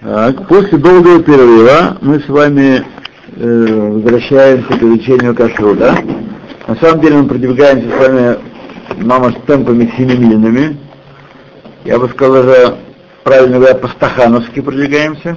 Так, 0.00 0.46
после 0.46 0.78
долгого 0.78 1.20
перерыва 1.24 1.98
мы 2.02 2.20
с 2.20 2.28
вами 2.28 2.86
э, 3.34 3.90
возвращаемся 3.94 4.78
к 4.78 4.80
изучению 4.80 5.34
кашрута. 5.34 5.92
На 6.68 6.76
самом 6.76 7.00
деле 7.00 7.16
мы 7.16 7.28
продвигаемся 7.28 7.88
с 7.90 7.98
вами, 7.98 8.38
мама, 9.04 9.32
темпами 9.48 9.92
семимильными. 9.96 10.78
Я 11.84 11.98
бы 11.98 12.08
сказал, 12.10 12.44
даже 12.44 12.76
правильно 13.24 13.56
говоря, 13.56 13.74
по-стахановски 13.74 14.60
продвигаемся. 14.60 15.36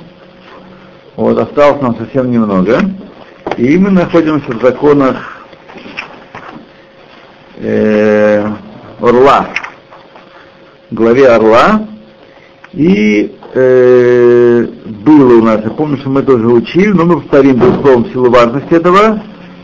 Вот, 1.15 1.39
осталось 1.39 1.81
нам 1.81 1.97
совсем 1.97 2.29
немного. 2.29 2.81
И 3.57 3.79
мы 3.79 3.89
находимся 3.89 4.51
в 4.51 4.61
законах 4.61 5.43
э, 7.57 8.47
Орла, 8.99 9.47
главе 10.91 11.29
Орла. 11.29 11.87
И 12.73 13.35
э, 13.53 14.67
было 15.05 15.39
у 15.39 15.43
нас, 15.43 15.61
я 15.63 15.69
помню, 15.71 15.97
что 15.97 16.09
мы 16.09 16.23
тоже 16.23 16.47
учили, 16.47 16.91
но 16.91 17.05
мы 17.05 17.21
повторим 17.21 17.55
безусловно 17.55 18.09
силу 18.11 18.29
важности 18.29 18.73
этого 18.73 19.21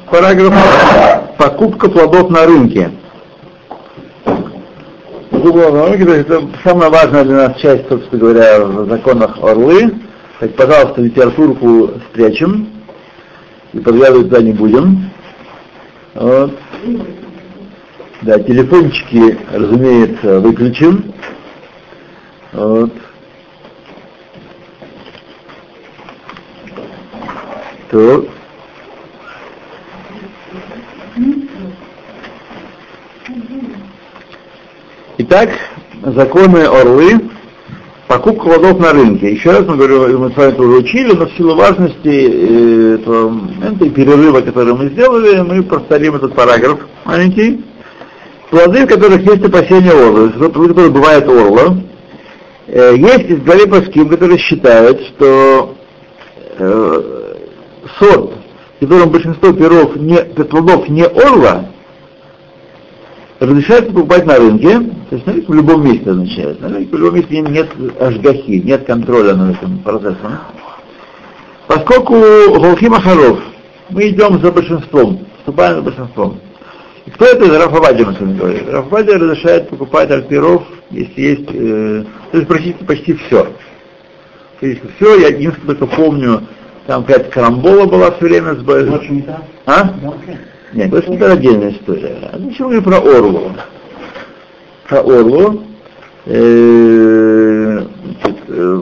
параграфа. 0.10 1.34
Покупка 1.38 1.90
плодов 1.90 2.30
на 2.30 2.46
рынке. 2.46 2.92
Это 5.32 6.42
самая 6.64 6.90
важная 6.90 7.24
для 7.24 7.36
нас 7.36 7.58
часть, 7.60 7.88
собственно 7.88 8.20
говоря, 8.20 8.66
в 8.66 8.90
законах 8.90 9.38
Орлы. 9.42 9.94
Так, 10.40 10.54
пожалуйста, 10.56 11.02
литературку 11.02 11.92
спрячем 12.10 12.68
и 13.74 13.80
подглядывать 13.80 14.30
туда 14.30 14.42
не 14.42 14.52
будем. 14.54 15.10
Вот. 16.14 16.58
Да, 18.24 18.40
телефончики, 18.40 19.38
разумеется, 19.54 20.40
выключим. 20.40 21.14
Вот. 22.54 22.92
То. 27.90 28.26
Итак, 35.20 35.50
законы 36.04 36.58
Орлы, 36.60 37.30
покупка 38.08 38.44
плодов 38.44 38.80
на 38.80 38.92
рынке. 38.92 39.32
Еще 39.34 39.52
раз 39.52 39.66
мы 39.66 39.78
говорим, 39.78 40.20
мы 40.20 40.32
с 40.32 40.36
вами 40.36 40.52
это 40.52 40.62
уже 40.62 40.78
учили, 40.80 41.14
но 41.14 41.26
в 41.26 41.32
силу 41.34 41.56
важности 41.56 42.08
э, 42.08 42.98
этого 42.98 43.86
и 43.86 43.90
перерыва, 43.90 44.42
который 44.42 44.74
мы 44.74 44.90
сделали, 44.90 45.42
мы 45.42 45.64
повторим 45.64 46.16
этот 46.16 46.36
параграф 46.36 46.80
маленький. 47.06 47.64
Плоды, 48.50 48.86
в 48.86 48.90
которых 48.90 49.22
есть 49.22 49.44
опасение 49.44 49.92
орла, 49.92 50.50
плоды, 50.50 50.70
которые 50.70 50.92
бывают 50.92 51.28
орла, 51.28 51.78
есть 52.68 53.30
из 53.30 53.40
главе 53.40 53.66
которые 53.66 54.38
считают, 54.38 55.02
что 55.02 55.76
э, 56.60 57.17
сорт, 58.00 58.32
в 58.78 58.80
котором 58.80 59.10
большинство 59.10 59.54
перов 59.54 59.96
не, 59.96 60.18
плодов 60.24 60.88
не 60.90 61.04
орла, 61.04 61.66
разрешается 63.40 63.92
покупать 63.92 64.26
на 64.26 64.38
рынке, 64.38 64.80
то 65.10 65.16
есть 65.16 65.26
на 65.26 65.34
рынке 65.34 65.52
в 65.52 65.56
любом 65.56 65.86
месте 65.86 66.10
означает. 66.10 66.62
На 66.62 66.70
рынке 66.70 66.96
в 66.96 67.00
любом 67.00 67.16
месте 67.16 67.42
нет 67.42 67.70
ажгахи, 68.00 68.62
нет 68.64 68.86
контроля 68.86 69.36
над 69.36 69.58
этим 69.58 69.80
процессом. 69.80 70.40
Поскольку 71.68 72.14
Голхим 72.60 72.94
Ахаров, 72.94 73.40
мы 73.90 74.10
идем 74.10 74.42
за 74.42 74.52
большинством, 74.52 75.26
вступаем 75.40 75.78
за 75.78 75.82
большинством. 75.82 76.40
И 77.06 77.10
кто 77.10 77.26
это? 77.26 77.58
Рафавади, 77.58 78.04
мы 78.04 78.14
с 78.14 78.20
вами 78.20 78.38
говорим. 78.38 78.70
Рафавади 78.70 79.12
разрешает 79.12 79.70
покупать 79.70 80.12
альпиров, 80.12 80.64
если 80.92 81.22
есть, 81.22 81.50
э, 81.54 82.04
то 82.32 82.38
есть 82.38 82.48
практически 82.48 82.84
почти 82.84 83.14
все. 83.14 83.48
Практически 84.60 84.94
все, 84.98 85.20
я 85.20 85.28
единственное 85.30 85.76
только 85.76 85.96
помню, 85.96 86.42
там 86.88 87.04
какая-то 87.04 87.30
карамбола 87.32 87.86
была 87.86 88.12
все 88.12 88.26
время 88.26 88.56
с 88.56 88.64
А? 89.66 89.94
Нет, 90.74 90.94
это 90.94 91.14
это 91.14 91.34
отдельная 91.34 91.72
история. 91.72 92.30
А 92.32 92.40
ничего 92.40 92.74
не 92.74 92.82
про 92.82 92.98
Орлу. 92.98 93.52
Про 94.88 95.00
Орлу. 95.00 95.64
Э, 96.26 97.86
э, 98.48 98.82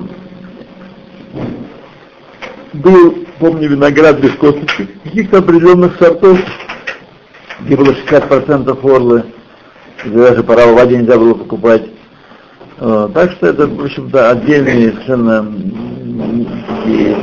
был, 2.74 3.26
помню, 3.40 3.70
виноград 3.70 4.20
без 4.20 4.34
косточек, 4.34 4.90
каких-то 5.04 5.40
определенных 5.40 5.98
сортов, 5.98 6.40
где 7.62 7.76
было 7.76 7.92
60% 7.92 8.96
орлы, 8.96 9.26
где 10.04 10.16
даже 10.16 10.44
пора 10.44 10.68
в 10.68 10.76
воде 10.76 10.98
нельзя 10.98 11.18
было 11.18 11.34
покупать. 11.34 11.84
Э, 12.80 13.10
так 13.14 13.32
что 13.32 13.48
это, 13.48 13.68
в 13.68 13.84
общем-то, 13.84 14.32
отдельные 14.32 14.92
совершенно 14.92 15.52
такие... 16.18 17.16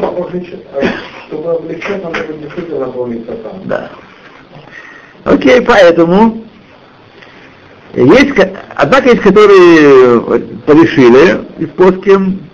Чтобы 1.29 1.51
облегчать, 1.53 2.03
надо 2.03 2.33
действительно 2.35 2.87
помниться 2.87 3.33
там. 3.37 3.61
Да. 3.65 3.91
Окей, 5.25 5.61
поэтому 5.63 6.45
есть, 7.95 8.35
однако 8.75 9.11
есть, 9.11 9.23
которые 9.23 10.41
порешили 10.67 11.45
из 11.59 11.69
плоским, 11.69 12.49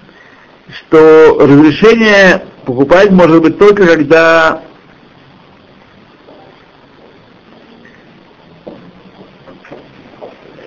что 0.71 1.39
разрешение 1.41 2.45
покупать 2.65 3.11
может 3.11 3.41
быть 3.41 3.59
только 3.59 3.87
когда 3.87 4.63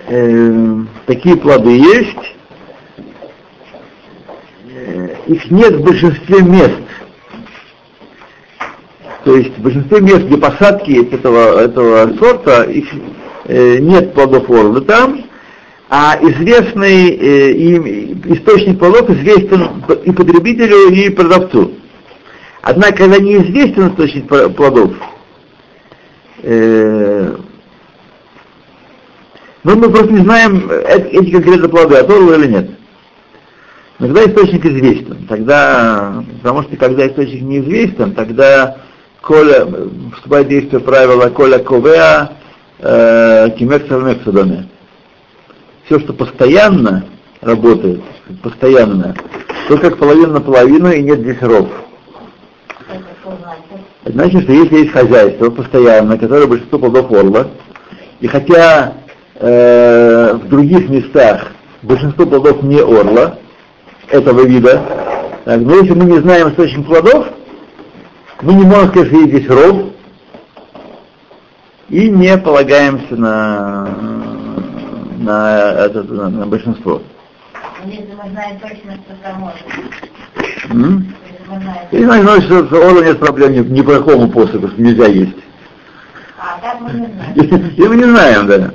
э, 0.08 0.76
такие 1.06 1.36
плоды 1.36 1.76
есть, 1.76 2.16
э, 2.16 2.41
их 5.26 5.50
нет 5.50 5.74
в 5.74 5.84
большинстве 5.84 6.42
мест. 6.42 6.80
То 9.24 9.36
есть 9.36 9.56
в 9.56 9.62
большинстве 9.62 10.00
мест, 10.00 10.22
где 10.22 10.36
посадки 10.36 11.14
этого, 11.14 11.60
этого 11.60 12.16
сорта, 12.18 12.64
их 12.64 12.86
э, 13.44 13.78
нет 13.78 14.14
плодов 14.14 14.46
там, 14.86 15.24
а 15.88 16.18
известный 16.20 17.10
э, 17.10 17.52
им, 17.52 17.84
источник 18.24 18.78
плодов 18.78 19.10
известен 19.10 19.84
и 20.04 20.10
потребителю, 20.10 20.88
и 20.88 21.08
продавцу. 21.10 21.72
Однако, 22.62 22.96
когда 22.96 23.18
неизвестен 23.18 23.88
источник 23.88 24.26
плодов, 24.56 24.92
э, 26.42 27.36
ну, 29.64 29.76
мы 29.76 29.90
просто 29.90 30.12
не 30.12 30.22
знаем 30.22 30.68
э, 30.68 31.08
эти 31.12 31.30
конкретные 31.30 31.68
плоды, 31.68 31.96
от 31.96 32.10
орлы 32.10 32.36
или 32.36 32.46
нет. 32.48 32.70
Когда 33.98 34.24
источник 34.24 34.64
известен, 34.64 35.26
тогда, 35.28 36.24
потому 36.42 36.62
что 36.62 36.76
когда 36.76 37.06
источник 37.06 37.42
неизвестен, 37.42 38.12
тогда 38.12 38.78
коля, 39.20 39.66
вступает 40.16 40.46
в 40.46 40.50
действие 40.50 40.80
правила 40.80 41.28
коля 41.28 41.58
ковеа 41.58 42.32
э, 42.78 43.50
кимексалмексадоне. 43.58 44.68
Все, 45.84 46.00
что 46.00 46.12
постоянно 46.12 47.04
работает, 47.40 48.02
постоянно, 48.42 49.14
то 49.68 49.78
как 49.78 49.98
половина 49.98 50.34
на 50.34 50.40
половину 50.40 50.90
и 50.90 51.02
нет 51.02 51.20
здесь 51.20 51.40
ров. 51.42 51.68
Значит, 54.04 54.42
что 54.42 54.52
если 54.52 54.78
есть 54.78 54.92
хозяйство 54.92 55.50
постоянно, 55.50 56.18
которое 56.18 56.46
большинство 56.46 56.78
плодов 56.78 57.10
орла, 57.12 57.48
и 58.20 58.26
хотя 58.26 58.94
э, 59.36 60.34
в 60.34 60.48
других 60.48 60.88
местах 60.88 61.52
большинство 61.82 62.26
плодов 62.26 62.62
не 62.62 62.80
орла, 62.80 63.38
этого 64.12 64.46
вида, 64.46 64.80
так, 65.44 65.60
но 65.60 65.74
если 65.76 65.94
мы 65.94 66.04
не 66.04 66.18
знаем 66.18 66.50
источник 66.50 66.86
плодов, 66.86 67.26
мы 68.42 68.52
не 68.54 68.64
можем 68.64 68.90
сказать, 68.90 69.08
что 69.08 69.16
есть 69.16 69.30
здесь 69.30 69.48
ров, 69.48 69.92
и 71.88 72.08
не 72.08 72.38
полагаемся 72.38 73.16
на, 73.16 73.88
на, 75.18 75.72
это, 75.86 76.02
на, 76.04 76.28
на 76.28 76.46
большинство. 76.46 77.02
Если 77.84 78.12
мы 78.14 78.30
знаем 78.30 78.60
точно, 78.60 78.92
что 78.94 79.14
там 79.22 79.40
можно. 79.40 81.04
И 81.90 82.04
ну, 82.04 82.40
что 82.42 82.88
орла 82.88 83.02
нет 83.04 83.18
проблем 83.18 83.52
ни, 83.52 83.58
ни 83.58 83.82
по 83.82 83.96
какому 83.98 84.28
поступу, 84.28 84.68
что 84.68 84.80
нельзя 84.80 85.06
есть. 85.06 85.36
А, 86.38 86.58
так 86.60 86.80
мы 86.80 86.92
не 86.92 87.06
знаем. 87.06 87.74
И 87.76 87.82
мы 87.88 87.96
не 87.96 88.04
знаем, 88.04 88.46
да. 88.46 88.70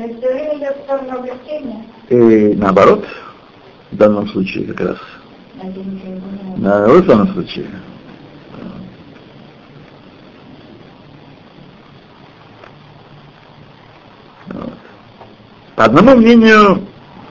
То, 0.00 0.06
То 0.06 0.12
есть 0.12 0.18
все 0.20 0.32
время 0.32 0.58
идет 0.58 0.76
в 0.76 0.82
сторону 0.84 1.18
облегчения? 1.18 1.84
И 2.08 2.56
наоборот 2.56 3.04
в 3.90 3.96
данном 3.96 4.28
случае 4.28 4.66
как 4.68 4.80
раз. 4.80 4.96
Да, 6.56 6.88
в 6.88 7.06
данном 7.06 7.28
случае. 7.34 7.66
Вот. 14.46 14.72
По 15.76 15.84
одному 15.84 16.16
мнению, 16.16 16.86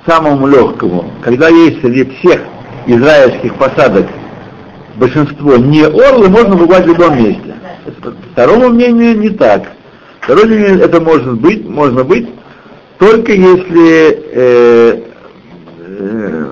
самому 0.06 0.46
легкому, 0.46 1.12
когда 1.24 1.50
есть 1.50 1.82
среди 1.82 2.06
всех 2.18 2.42
израильских 2.86 3.56
посадок 3.56 4.06
большинство 4.96 5.56
не 5.56 5.86
орлы, 5.86 6.30
можно 6.30 6.56
бывать 6.56 6.84
в 6.84 6.88
любом 6.88 7.18
месте. 7.18 7.56
По 8.04 8.12
второму 8.32 8.70
мнению 8.70 9.18
не 9.18 9.30
так. 9.30 9.72
Второе 10.22 10.46
мнение, 10.46 10.80
это 10.82 11.02
может 11.02 11.40
быть, 11.40 11.68
можно 11.68 12.04
быть 12.04 12.30
Только 12.99 13.33
если 13.33 14.19
э, 14.33 15.01
э, 15.81 16.45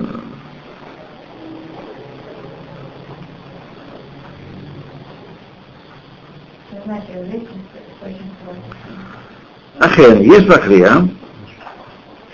אכן, 9.79 10.17
יש 10.21 10.43
מכריע, 10.47 10.95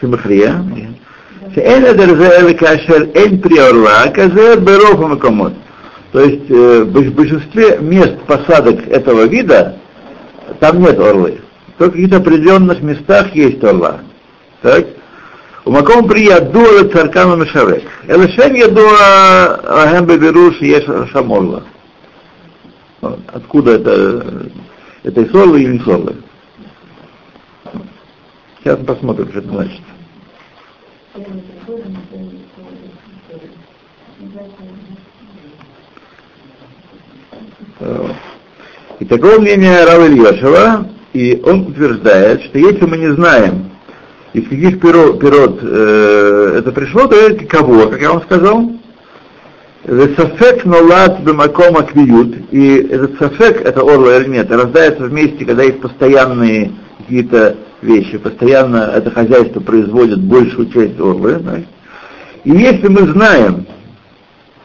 שמכריע, 0.01 0.55
שאין 1.55 1.85
הדרזה 1.85 2.39
אלא 2.39 2.53
כאשר 2.53 2.97
אין 3.15 3.41
פרי 3.41 3.59
орла, 3.59 4.11
כזה 4.13 4.55
ברוב 4.55 5.03
המקומות. 5.03 5.53
То 6.11 6.21
есть 6.21 6.49
э, 6.49 6.83
в 6.83 7.13
большинстве 7.13 7.77
мест 7.79 8.15
посадок 8.25 8.87
этого 8.87 9.25
вида 9.27 9.77
там 10.59 10.81
нет 10.81 10.99
орлы. 10.99 11.39
только 11.78 11.92
в 11.92 11.94
каких-то 11.94 12.16
определенных 12.18 12.80
местах 12.82 13.34
есть 13.34 13.60
Торла. 13.60 14.00
Так? 14.62 14.86
У 15.64 15.70
маком 15.70 16.06
приядуа 16.06 16.88
царкану 16.88 17.36
мешарек. 17.36 17.84
Элешем 18.06 18.54
ядуа 18.54 19.60
рахем 19.64 20.06
беберуш 20.06 20.60
еш 20.60 20.84
шаморла. 21.10 21.64
Откуда 23.00 23.72
это? 23.72 24.50
Это 25.02 25.20
и 25.20 25.30
сорлы 25.30 25.62
или 25.62 25.72
не 25.72 25.80
сорлы? 25.80 26.16
Сейчас 28.62 28.78
посмотрим, 28.86 29.28
что 29.30 29.38
это 29.40 29.48
значит. 29.48 29.80
И 39.00 39.04
такого 39.04 39.40
мнения 39.40 39.84
Рава 39.84 40.06
Ильяшева, 40.06 40.88
и 41.14 41.40
он 41.44 41.68
утверждает, 41.68 42.42
что 42.42 42.58
если 42.58 42.84
мы 42.84 42.98
не 42.98 43.12
знаем, 43.14 43.70
из 44.34 44.48
каких 44.48 44.80
пирот, 44.80 45.20
пирот 45.20 45.60
э, 45.62 46.56
это 46.58 46.72
пришло, 46.72 47.06
то 47.06 47.14
это 47.14 47.44
кого, 47.46 47.86
как 47.86 48.02
я 48.02 48.12
вам 48.12 48.22
сказал, 48.22 48.72
Сафек 49.86 50.64
нолад 50.64 51.20
бемакома 51.20 51.82
квиют, 51.82 52.50
и 52.50 52.88
этот 52.90 53.18
сафек, 53.18 53.60
это 53.60 53.82
орла 53.82 54.16
или 54.16 54.30
нет, 54.30 54.50
рождается 54.50 55.04
вместе, 55.04 55.44
когда 55.44 55.62
есть 55.62 55.80
постоянные 55.80 56.72
какие-то 56.98 57.58
вещи, 57.82 58.16
постоянно 58.16 58.90
это 58.94 59.10
хозяйство 59.10 59.60
производит 59.60 60.20
большую 60.20 60.70
часть 60.72 60.98
орлы. 60.98 61.34
Да? 61.34 61.58
И 62.44 62.50
если 62.50 62.88
мы 62.88 63.12
знаем, 63.12 63.66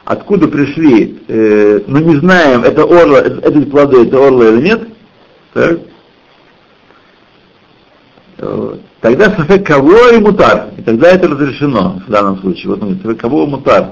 откуда 0.05 0.47
пришли, 0.47 1.19
э, 1.27 1.81
но 1.85 1.99
не 1.99 2.15
знаем, 2.15 2.63
это 2.63 2.83
орла, 2.83 3.19
это, 3.19 3.49
это 3.49 3.61
плоды, 3.69 4.07
это 4.07 4.25
орла 4.25 4.47
или 4.47 4.61
нет, 4.61 4.87
так? 5.53 5.79
Тогда 9.01 9.25
сафек 9.35 9.65
кого 9.65 10.09
и 10.09 10.19
мутар. 10.19 10.69
И 10.77 10.81
тогда 10.81 11.09
это 11.09 11.27
разрешено 11.27 12.01
в 12.05 12.11
данном 12.11 12.39
случае. 12.39 12.69
Вот 12.69 12.79
говорит, 12.79 13.01
сафек 13.01 13.19
кого 13.19 13.45
мутар. 13.45 13.91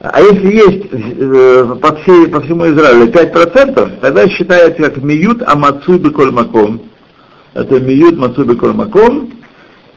А 0.00 0.20
если 0.20 0.52
есть 0.52 0.86
э, 0.92 1.76
по, 1.80 1.96
всей, 1.96 2.28
по 2.28 2.42
всему 2.42 2.66
Израилю 2.66 3.10
5%, 3.10 4.00
тогда 4.00 4.28
считается 4.28 4.82
как 4.82 4.98
миют 4.98 5.42
амацуй 5.46 5.98
бекольмаком. 5.98 6.82
Это 7.54 7.80
миют 7.80 8.18
мацуй 8.18 8.44
бекольмаком. 8.44 9.32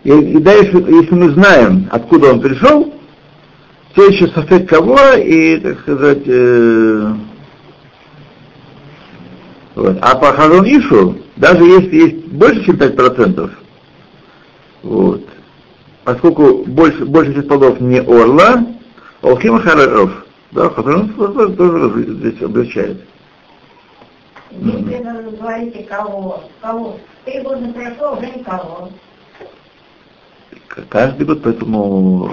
И, 0.06 0.12
и 0.12 0.40
дальше, 0.40 0.78
если 0.88 1.14
мы 1.14 1.32
знаем, 1.32 1.90
откуда 1.92 2.32
он 2.32 2.40
пришел, 2.40 2.94
все 3.92 4.08
еще 4.08 4.28
софет 4.30 4.70
кого 4.70 4.98
и, 5.18 5.58
так 5.58 5.80
сказать, 5.82 6.24
э, 6.26 7.14
вот. 9.78 9.96
А 10.02 10.16
по 10.16 10.34
Хазон 10.34 10.66
Ишу, 10.66 11.18
даже 11.36 11.64
если 11.64 11.96
есть 11.96 12.26
больше, 12.30 12.66
чем 12.66 12.78
5%, 12.78 13.52
вот, 14.82 15.22
поскольку 16.04 16.64
больше, 16.66 17.06
больше 17.06 17.36
часть 17.36 17.48
плодов 17.48 17.80
не 17.80 18.00
орла, 18.00 18.66
Олхим 19.22 19.60
Хараров, 19.60 20.26
да, 20.52 20.68
Хазон 20.70 21.10
тоже, 21.10 21.54
тоже 21.54 22.04
здесь 22.12 22.42
облегчает. 22.42 23.02
Если 24.50 24.74
вы 24.74 25.38
говорите 25.38 25.84
кого, 25.84 26.46
кого, 26.60 26.98
три 27.26 27.42
года 27.42 27.68
прошло, 27.68 28.18
уже 28.18 28.32
никого 28.36 28.90
каждый 30.90 31.26
год, 31.26 31.42
поэтому 31.44 32.32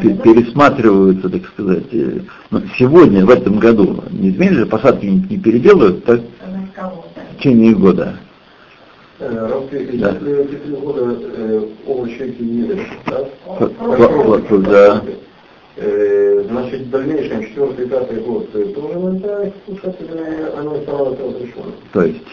пересматриваются, 0.00 1.28
так 1.28 1.46
сказать. 1.48 1.86
Э, 1.92 2.20
Но 2.50 2.62
сегодня, 2.78 3.24
в 3.24 3.30
этом 3.30 3.58
году, 3.58 4.02
не 4.10 4.30
изменили 4.30 4.54
же, 4.54 4.66
посадки 4.66 5.06
не, 5.06 5.20
не 5.30 5.38
переделают, 5.38 6.04
так, 6.04 6.20
в 6.74 7.36
течение 7.36 7.74
года. 7.74 8.16
Э, 9.20 9.62
да. 9.70 10.10
Если 10.10 10.74
года 10.76 11.18
э, 11.20 11.66
овощи 11.86 12.22
эти 12.22 12.42
не 12.42 12.62
да? 14.64 15.02
Значит, 16.48 16.80
в 16.82 16.90
дальнейшем, 16.90 17.42
четвертый, 17.44 17.86
пятый 17.86 18.20
год, 18.20 18.50
тоже 18.52 18.98
нельзя 18.98 19.52
слушать, 19.64 19.96
оно 20.56 20.74
оставалось 20.74 21.18
разрешено. 21.20 21.72
То 21.92 22.02
есть 22.02 22.24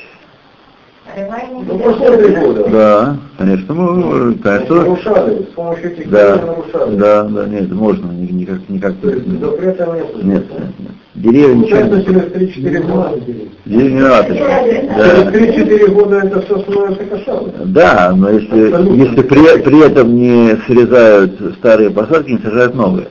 ну, 1.16 1.80
прошло 1.80 2.18
три 2.18 2.36
года. 2.36 2.70
Да, 2.70 3.18
конечно, 3.38 3.74
мы, 3.74 4.34
конечно. 4.36 4.76
Нарушали, 4.76 5.44
с 5.44 5.54
помощью 5.54 5.92
этих 5.94 6.10
да, 6.10 6.36
нарушали. 6.36 6.96
Да, 6.98 7.24
да, 7.24 7.46
нет, 7.46 7.72
можно, 7.72 8.12
никак, 8.12 8.68
никак. 8.68 8.96
То 8.98 9.10
есть 9.12 9.28
запрета 9.40 9.86
нет? 9.94 10.24
Нет, 10.24 10.52
нет, 10.52 10.80
нет. 10.80 10.95
Деревья 11.16 11.56
ничего 11.56 11.80
не... 11.80 12.04
через 12.04 12.24
3-4 12.24 12.82
года. 12.92 13.20
Да. 13.66 14.26
Через 14.26 15.58
3-4 15.58 15.92
года 15.92 16.16
это 16.18 16.42
все 16.42 16.60
становится 16.60 17.04
кошарным. 17.06 17.52
Да, 17.66 18.14
но 18.14 18.30
если, 18.32 18.98
если 18.98 19.22
при, 19.22 19.62
при 19.62 19.86
этом 19.86 20.14
не 20.14 20.58
срезают 20.68 21.40
старые 21.60 21.90
посадки, 21.90 22.32
не 22.32 22.40
сажают 22.40 22.76
новые. 22.76 23.08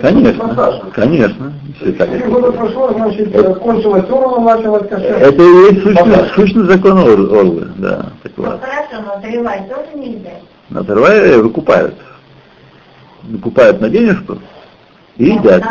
Конечно, 0.00 0.90
конечно. 0.92 1.52
Три 1.80 1.92
года 2.28 2.52
прошло, 2.52 2.92
значит, 2.94 3.34
это, 3.34 3.54
кончилось 3.54 4.04
Орла, 4.08 4.56
началось 4.56 4.88
кошер. 4.88 5.16
Это 5.16 5.42
и 5.42 5.74
есть 5.74 5.82
сущный, 5.82 6.28
сущный 6.34 6.64
закон 6.66 6.98
Орлы, 6.98 7.68
да. 7.78 8.06
Так 8.22 8.32
вот. 8.36 8.46
Ну 8.46 8.58
хорошо, 8.58 9.04
но 9.06 9.12
отрывать 9.14 9.68
тоже 9.68 9.88
нельзя? 9.96 10.30
Отрывая 10.74 11.38
выкупают. 11.38 11.94
Выкупают 13.24 13.80
на 13.80 13.88
денежку 13.88 14.34
и 14.34 14.38
едят. 15.18 15.64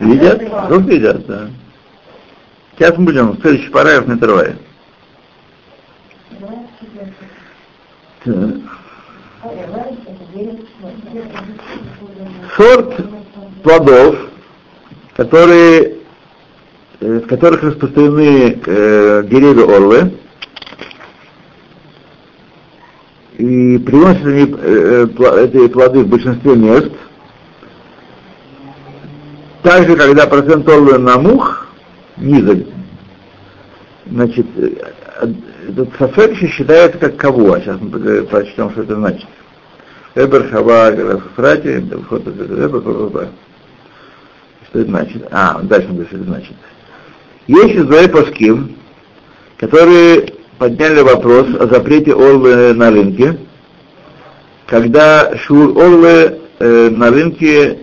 Едят. 0.00 0.68
Просто 0.68 0.92
едят, 0.92 1.26
да. 1.26 1.48
Сейчас 2.76 2.96
мы 2.96 3.06
будем, 3.06 3.38
следующий 3.40 3.70
параграф 3.70 4.08
отрывая. 4.08 4.56
Так. 8.24 8.34
Сорт 12.56 12.96
плодов, 13.62 14.16
которые, 15.16 15.96
в 17.00 17.26
которых 17.26 17.62
распространены 17.62 18.60
э, 18.66 19.22
деревья 19.28 19.76
орлы, 19.76 20.12
и 23.38 23.78
приносят 23.78 24.26
они 24.26 24.54
э, 24.58 25.06
э 25.16 25.44
эти 25.44 25.68
плоды 25.68 26.00
в 26.00 26.08
большинстве 26.08 26.56
мест. 26.56 26.92
Также, 29.68 29.96
когда 29.96 30.26
процент 30.26 30.66
орлы 30.66 30.96
на 30.96 31.18
мух 31.18 31.66
низок, 32.16 32.66
значит, 34.06 34.46
э, 34.56 34.70
этот 35.68 35.90
сафек 35.98 36.38
считается 36.38 36.96
как 36.96 37.18
кого. 37.18 37.58
Сейчас 37.58 37.76
мы 37.78 38.22
прочтем, 38.22 38.70
что 38.70 38.84
это 38.84 38.94
значит. 38.94 39.26
Эбер 40.14 40.48
Хава 40.48 41.20
Фрати, 41.36 41.80
Эбер 41.80 42.00
Что 44.70 44.78
это 44.78 44.88
значит? 44.88 45.28
А, 45.30 45.60
дальше 45.60 45.88
он 45.90 46.06
что 46.06 46.16
это 46.16 46.24
значит. 46.24 46.56
Есть 47.46 47.74
из 47.74 48.10
паским, 48.10 48.74
которые 49.58 50.32
подняли 50.56 51.02
вопрос 51.02 51.46
о 51.60 51.66
запрете 51.66 52.12
орлы 52.14 52.72
на 52.72 52.90
рынке, 52.90 53.38
когда 54.66 55.36
шур 55.36 55.76
орлы 55.76 56.38
э, 56.58 56.88
на 56.88 57.10
рынке 57.10 57.80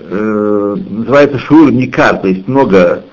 э, 0.00 0.76
называется 0.88 1.38
шур 1.38 1.70
никар, 1.72 2.18
то 2.18 2.28
есть 2.28 2.46
много 2.48 3.04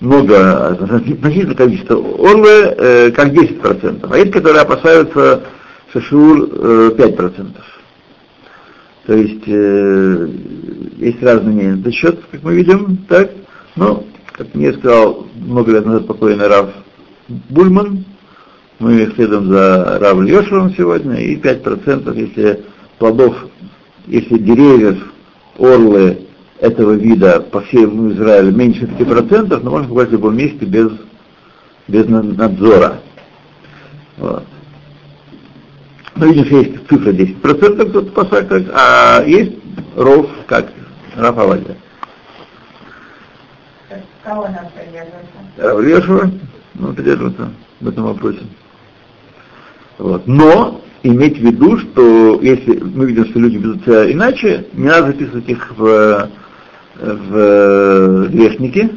много, 0.00 0.78
значительное 1.20 1.54
количество 1.54 1.96
орлы, 1.96 2.74
э, 2.76 3.10
как 3.10 3.32
10%, 3.32 4.08
а 4.10 4.18
есть, 4.18 4.32
которые 4.32 4.62
опасаются 4.62 5.42
шашур 5.92 6.48
э, 6.50 6.90
5%. 6.96 7.48
То 9.06 9.14
есть 9.14 9.42
э, 9.46 10.28
есть 10.96 11.22
разные 11.22 11.54
мнения 11.54 11.80
этот 11.80 11.94
счет, 11.94 12.20
как 12.30 12.42
мы 12.42 12.54
видим, 12.54 12.98
так. 13.08 13.30
Но, 13.76 14.04
как 14.32 14.54
мне 14.54 14.72
сказал 14.72 15.26
много 15.34 15.72
лет 15.72 15.86
назад 15.86 16.06
покойный 16.06 16.48
Рав 16.48 16.70
Бульман, 17.28 18.04
мы 18.78 19.12
следуем 19.14 19.48
за 19.48 19.98
Рав 20.00 20.20
Лешевым 20.20 20.74
сегодня, 20.74 21.16
и 21.16 21.36
5%, 21.36 22.18
если 22.18 22.64
плодов, 22.98 23.36
если 24.06 24.38
деревьев, 24.38 24.98
орлы 25.58 26.26
этого 26.60 26.92
вида 26.92 27.40
по 27.40 27.60
всему 27.62 28.12
Израилю 28.12 28.54
меньше 28.54 28.84
5%, 28.84 29.60
но 29.62 29.70
можно 29.70 29.88
покупать 29.88 30.08
в 30.10 30.12
любом 30.12 30.36
месте 30.36 30.64
без, 30.64 30.90
без 31.88 32.06
надзора. 32.06 33.00
Вот. 34.18 34.44
Ну, 36.16 36.32
видишь, 36.32 36.48
есть 36.48 36.88
цифра 36.88 37.12
10%, 37.12 37.90
тут 37.92 38.12
по 38.12 38.24
факту, 38.24 38.62
а 38.74 39.24
есть 39.24 39.52
ров, 39.96 40.28
как 40.46 40.66
Раф 41.16 41.38
Авадия. 41.38 41.76
Кого 44.22 44.42
нам 44.48 44.66
придерживаться? 44.74 45.80
Лешева, 45.80 46.30
ну, 46.74 46.92
придерживаться 46.92 47.50
в 47.80 47.88
этом 47.88 48.04
вопросе. 48.04 48.42
Вот. 49.96 50.26
Но 50.26 50.82
иметь 51.02 51.38
в 51.38 51.40
виду, 51.40 51.78
что 51.78 52.38
если 52.42 52.78
мы 52.80 53.06
видим, 53.06 53.24
что 53.26 53.38
люди 53.38 53.56
ведут 53.56 53.82
себя 53.84 54.12
иначе, 54.12 54.66
не 54.74 54.88
надо 54.88 55.06
записывать 55.06 55.48
их 55.48 55.72
в, 55.76 56.28
в 57.00 58.28
грешники. 58.28 58.90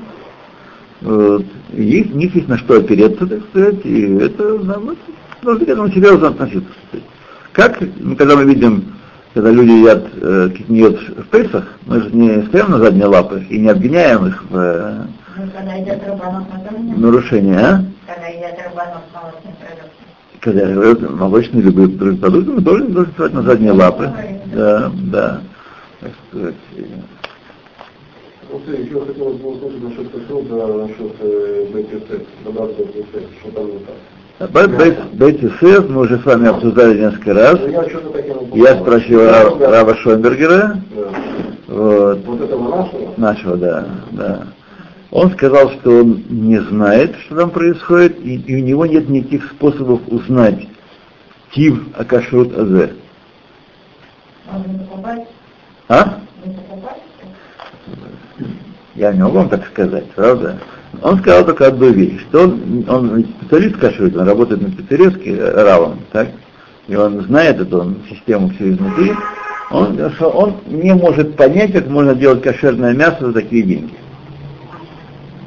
Вот. 1.02 1.46
И 1.74 2.10
у 2.14 2.18
них 2.18 2.36
есть 2.36 2.48
на 2.48 2.58
что 2.58 2.78
опереться, 2.78 3.26
так 3.26 3.40
сказать, 3.50 3.86
и 3.86 4.16
это 4.16 4.60
нам, 4.60 4.96
нужно 5.42 5.66
к 5.66 5.70
этому 5.70 5.90
серьезно 5.90 6.28
относиться. 6.30 6.72
Как, 7.52 7.80
когда 8.18 8.36
мы 8.36 8.46
видим, 8.46 8.94
когда 9.34 9.50
люди 9.50 9.72
едят 9.72 10.04
э, 10.22 10.50
китниот 10.56 11.00
в 11.18 11.24
Песах, 11.30 11.66
мы 11.86 12.02
же 12.02 12.10
не 12.12 12.44
стоим 12.44 12.72
на 12.72 12.78
задние 12.78 13.06
лапы 13.06 13.46
и 13.50 13.60
не 13.60 13.70
обвиняем 13.70 14.28
их 14.28 14.44
в 14.50 14.56
э, 14.56 15.06
Ну, 15.36 16.98
нарушении, 16.98 17.56
а? 17.56 17.84
Когда 18.08 18.32
идет 18.32 18.60
рыбанов, 18.64 19.02
молочный 19.14 19.54
продукт. 19.60 19.94
Когда 20.40 21.10
молочные 21.16 21.64
любые 21.64 22.18
продукты, 22.18 22.52
мы 22.52 22.62
должны, 22.62 22.88
должны 22.90 23.12
вставать 23.12 23.34
на 23.34 23.42
задние 23.44 23.72
лапы. 23.72 24.12
Да, 24.54 24.92
да. 25.12 25.42
Так 26.00 26.12
сказать, 26.30 26.56
Вот 28.54 28.68
еще 28.68 29.04
хотелось 29.04 29.38
бы 29.38 29.50
услышать 29.50 29.84
насчет 29.84 30.12
Кашрута, 30.12 30.68
насчет 30.78 31.12
БТС, 31.74 32.22
добавки 32.46 32.82
БТС, 32.84 33.26
что 33.42 33.52
там 33.52 33.66
не 33.66 33.80
так. 33.80 35.14
Бейт 35.14 35.44
Исеф 35.44 35.90
мы 35.90 36.02
уже 36.02 36.20
с 36.20 36.26
вами 36.26 36.50
обсуждали 36.50 37.00
несколько 37.00 37.34
раз. 37.34 37.60
Я. 37.60 38.74
Я 38.74 38.80
спросил. 38.80 39.22
Рава 39.26 39.96
Шонбергера, 39.96 40.80
Да. 40.96 41.10
вот, 41.68 42.20
Вот 42.26 42.42
этого 42.42 42.76
нашего? 42.76 43.14
нашего, 43.18 43.58
да, 43.58 43.88
да. 44.12 44.48
Он 45.10 45.32
сказал, 45.32 45.72
что 45.72 46.02
он 46.02 46.24
не 46.30 46.60
знает, 46.60 47.16
что 47.26 47.36
там 47.38 47.50
происходит, 47.50 48.20
и, 48.24 48.36
и 48.36 48.62
у 48.62 48.64
него 48.64 48.86
нет 48.86 49.10
никаких 49.10 49.50
способов 49.50 50.02
узнать 50.10 50.68
Тив 51.56 51.80
Акашрут 51.98 52.56
Азе. 52.56 52.94
А? 55.88 56.20
Я 59.04 59.12
не 59.12 59.22
могу 59.22 59.40
вам 59.40 59.50
так 59.50 59.68
сказать, 59.68 60.10
правда? 60.16 60.60
Он 61.02 61.20
сказал 61.20 61.44
только 61.44 61.68
одну 61.68 61.90
вещь, 61.90 62.22
что 62.22 62.44
он, 62.44 62.86
он 62.88 63.26
специалист 63.42 63.76
кашрут, 63.76 64.16
он 64.16 64.26
работает 64.26 64.62
на 64.62 64.72
пиццеревске 64.72 65.44
равом, 65.44 66.00
так? 66.14 66.30
И 66.88 66.96
он 66.96 67.20
знает 67.24 67.60
эту 67.60 67.98
систему 68.10 68.50
все 68.52 68.70
изнутри. 68.70 69.12
Он, 69.72 70.10
что 70.12 70.30
он 70.30 70.56
не 70.68 70.94
может 70.94 71.36
понять, 71.36 71.74
как 71.74 71.88
можно 71.88 72.16
делать 72.16 72.44
кошерное 72.44 72.94
мясо 72.94 73.26
за 73.26 73.34
такие 73.34 73.64
деньги. 73.64 73.94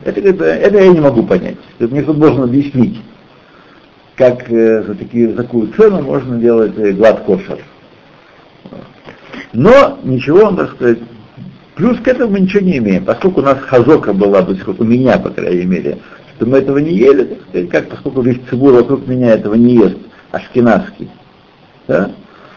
Это, 0.05 0.21
говорит, 0.21 0.43
это 0.43 0.79
я 0.79 0.89
не 0.89 1.01
могу 1.01 1.23
понять. 1.23 1.57
Это 1.79 1.91
мне 1.91 2.03
кто-то 2.03 2.21
должен 2.21 2.43
объяснить, 2.43 3.01
как 4.17 4.53
э, 4.53 4.83
за, 4.83 4.95
такие, 4.97 5.31
за 5.31 5.37
такую 5.37 5.69
цену 5.69 6.03
можно 6.03 6.39
делать 6.39 6.77
э, 6.77 6.93
глад 6.93 7.21
кошер. 7.21 7.61
Но 9.55 9.99
ничего, 10.03 10.41
он, 10.41 10.57
так 10.57 10.73
сказать, 10.73 10.99
Плюс 11.77 11.99
к 12.01 12.09
этому 12.09 12.33
мы 12.33 12.41
ничего 12.41 12.65
не 12.65 12.79
имеем, 12.79 13.05
поскольку 13.05 13.41
у 13.41 13.45
нас 13.45 13.59
хазока 13.59 14.15
была 14.15 14.43
пор, 14.43 14.77
у 14.79 14.85
меня, 14.85 15.19
по 15.19 15.29
крайней 15.29 15.67
мере, 15.67 15.99
что 16.35 16.47
мы 16.47 16.59
этого 16.59 16.79
не 16.79 16.95
ели, 16.95 17.25
так 17.25 17.39
сказать, 17.49 17.69
как 17.69 17.89
поскольку 17.91 18.23
весь 18.23 18.41
цибур 18.49 18.73
вокруг 18.73 19.07
меня 19.07 19.35
этого 19.35 19.55
не 19.55 19.75
ест, 19.75 19.99
ашкенадский, 20.33 21.11
да, 21.87 22.11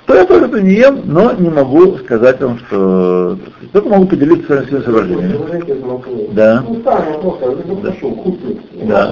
то 0.05 0.15
я 0.15 0.25
тоже 0.25 0.45
это 0.45 0.61
не 0.61 0.73
ем, 0.73 1.01
но 1.03 1.33
не 1.33 1.49
могу 1.49 1.97
сказать 1.97 2.39
вам, 2.41 2.59
что... 2.59 3.37
Только 3.73 3.89
могу 3.89 4.07
поделиться 4.07 4.47
своими, 4.47 4.67
своими 4.67 4.83
соображениями. 4.85 6.31
Да. 6.31 6.63
Ну, 6.67 6.75
только 7.21 7.45
Да. 8.85 9.11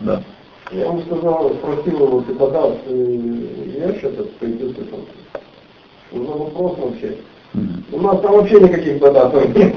Да. 0.00 0.22
Я 0.70 0.86
вам 0.86 1.02
сказал, 1.02 1.50
спросил 1.50 2.06
его, 2.06 2.20
ты 2.22 2.34
подаст, 2.34 2.78
я 2.88 3.92
что-то 3.98 4.24
пойду 4.38 4.70
с 4.70 6.16
Уже 6.16 6.30
вопрос 6.30 6.78
вообще. 6.78 7.16
У 7.92 8.00
нас 8.00 8.20
там 8.20 8.32
вообще 8.32 8.60
никаких 8.60 8.98
додатов 8.98 9.54
нет. 9.54 9.74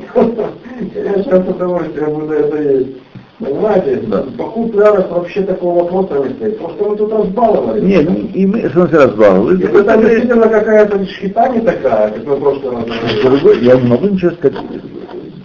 Я 0.93 1.23
сейчас 1.23 1.45
с 1.45 1.49
удовольствием 1.49 2.13
буду 2.13 2.33
это 2.33 2.61
есть. 2.61 2.97
Понимаете? 3.37 3.97
Да. 4.07 4.23
Покуп 4.37 4.73
ярос 4.75 5.09
вообще 5.09 5.41
такого 5.41 5.83
вопроса 5.83 6.25
не 6.25 6.33
стоит. 6.35 6.57
Просто 6.57 6.83
мы 6.85 6.95
тут 6.95 7.11
разбаловали. 7.11 7.81
Не, 7.81 7.99
ну, 7.99 8.29
и 8.33 8.45
мы, 8.45 8.61
в 8.61 8.71
смысле, 8.71 8.97
разбаловали. 8.99 9.61
Если 9.61 9.81
там 9.83 10.01
действительно 10.01 10.47
какая-то 10.47 11.05
шхита 11.05 11.49
не 11.49 11.59
такая, 11.59 12.11
как 12.11 12.25
мы 12.25 12.35
в 12.35 12.39
прошлый 12.39 12.75
раз. 12.77 12.85
Другой, 13.23 13.59
я 13.59 13.75
не 13.75 13.87
могу 13.89 14.07
ничего 14.07 14.31
сказать. 14.31 14.57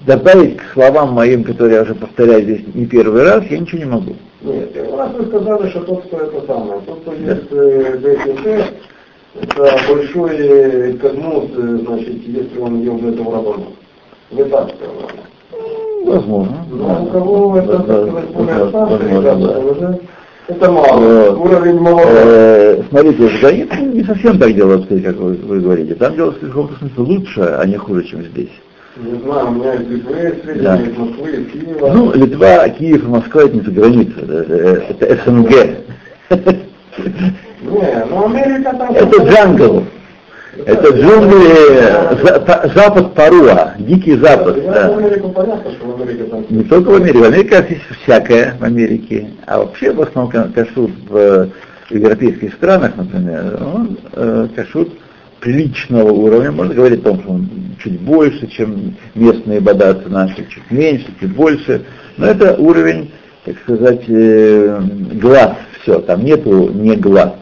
Добавить 0.06 0.56
к 0.58 0.62
словам 0.72 1.12
моим, 1.14 1.42
которые 1.42 1.74
я 1.76 1.82
уже 1.82 1.94
повторяю 1.96 2.42
здесь 2.42 2.60
не 2.74 2.86
первый 2.86 3.24
раз, 3.24 3.44
я 3.50 3.58
ничего 3.58 3.78
не 3.80 3.84
могу. 3.90 4.16
Нет, 4.42 4.72
первый 4.72 4.96
раз 4.96 5.10
вы 5.18 5.26
сказали, 5.26 5.68
что 5.70 5.80
тот, 5.80 6.04
кто 6.04 6.16
это 6.18 6.46
самое, 6.46 6.80
тот, 6.86 7.00
кто 7.00 7.10
Да. 7.10 7.32
есть 7.32 7.48
э, 7.50 8.68
это 9.34 9.78
большой 9.88 10.98
кадмус, 10.98 11.44
э, 11.56 11.78
значит, 11.86 12.26
если 12.26 12.58
он 12.58 12.82
ел 12.82 12.98
до 12.98 13.08
этого 13.08 13.32
рабона. 13.36 13.64
Вы 14.30 14.44
так 14.44 14.70
сказали. 14.70 15.20
Возможно. 16.04 16.66
Но 16.70 17.02
у 17.02 17.06
кого 17.06 17.58
это, 17.58 17.78
так 17.78 18.08
сказать, 18.08 18.30
более 18.30 18.68
старшие 18.68 18.98
возможно, 18.98 19.20
ребята, 19.20 19.38
да. 19.38 19.58
уже 19.58 20.00
это 20.48 20.70
мало. 20.72 21.36
Уровень 21.36 21.78
молодой. 21.78 22.12
Э, 22.12 22.82
Смотрите, 22.88 23.28
в 23.28 23.40
Гаит 23.40 23.80
не 23.80 24.02
совсем 24.02 24.38
так 24.38 24.52
делают, 24.52 24.88
как 24.88 25.16
вы, 25.16 25.34
вы 25.34 25.60
говорите. 25.60 25.94
Там 25.94 26.16
делают 26.16 26.42
в 26.42 26.46
каком-то 26.46 26.74
смысле 26.78 27.04
лучше, 27.04 27.40
а 27.40 27.64
не 27.66 27.76
хуже, 27.76 28.04
чем 28.04 28.22
здесь. 28.24 28.50
Не 28.96 29.20
знаю, 29.20 29.48
у 29.48 29.50
меня 29.52 29.74
из 29.74 29.88
Литвы 29.88 30.34
сведения, 30.42 30.62
Да. 30.62 30.76
из 30.76 30.96
Москвы, 30.98 31.30
из 31.30 31.52
Киева. 31.52 31.92
Ну, 31.92 32.12
Литва, 32.14 32.68
Киев 32.70 33.04
и 33.04 33.06
Москва 33.06 33.42
это 33.42 33.56
не 33.56 33.60
за 33.60 33.70
граница, 33.70 34.20
это, 34.20 35.04
это 35.04 35.30
СНГ. 35.30 35.50
Не, 37.60 37.68
ну 37.68 37.80
Америка 37.80 37.99
там... 37.99 37.99
Это 38.94 39.22
джангл. 39.24 39.84
Это 40.66 40.88
джунгли, 40.90 42.74
запад 42.74 43.14
Паруа, 43.14 43.74
дикий 43.78 44.16
запад. 44.16 44.56
Да. 44.66 44.88
Не 46.50 46.64
только 46.64 46.88
в 46.90 46.94
Америке, 46.96 47.18
в 47.18 47.22
Америке 47.24 47.66
есть 47.70 48.00
всякое 48.02 48.54
в 48.58 48.64
Америке, 48.64 49.30
а 49.46 49.58
вообще 49.60 49.92
в 49.92 50.00
основном 50.02 50.30
ка- 50.32 50.50
кашрут 50.54 50.90
в 51.08 51.48
европейских 51.90 52.54
странах, 52.54 52.92
например, 52.96 53.58
он 53.62 53.96
э, 54.12 54.48
кашрут 54.56 54.92
приличного 55.40 56.10
уровня, 56.10 56.50
можно 56.50 56.74
говорить 56.74 57.00
о 57.00 57.10
том, 57.10 57.20
что 57.20 57.30
он 57.30 57.48
чуть 57.82 58.00
больше, 58.00 58.46
чем 58.48 58.96
местные 59.14 59.60
бадаты 59.60 60.08
наши, 60.10 60.36
чуть 60.48 60.70
меньше, 60.70 61.06
чуть 61.20 61.34
больше, 61.34 61.82
но 62.16 62.26
это 62.26 62.54
уровень, 62.56 63.10
так 63.44 63.54
сказать, 63.62 64.02
э, 64.08 64.80
глаз, 65.14 65.52
все, 65.82 66.00
там 66.00 66.24
нету 66.24 66.70
не 66.74 66.96
глаз, 66.96 67.32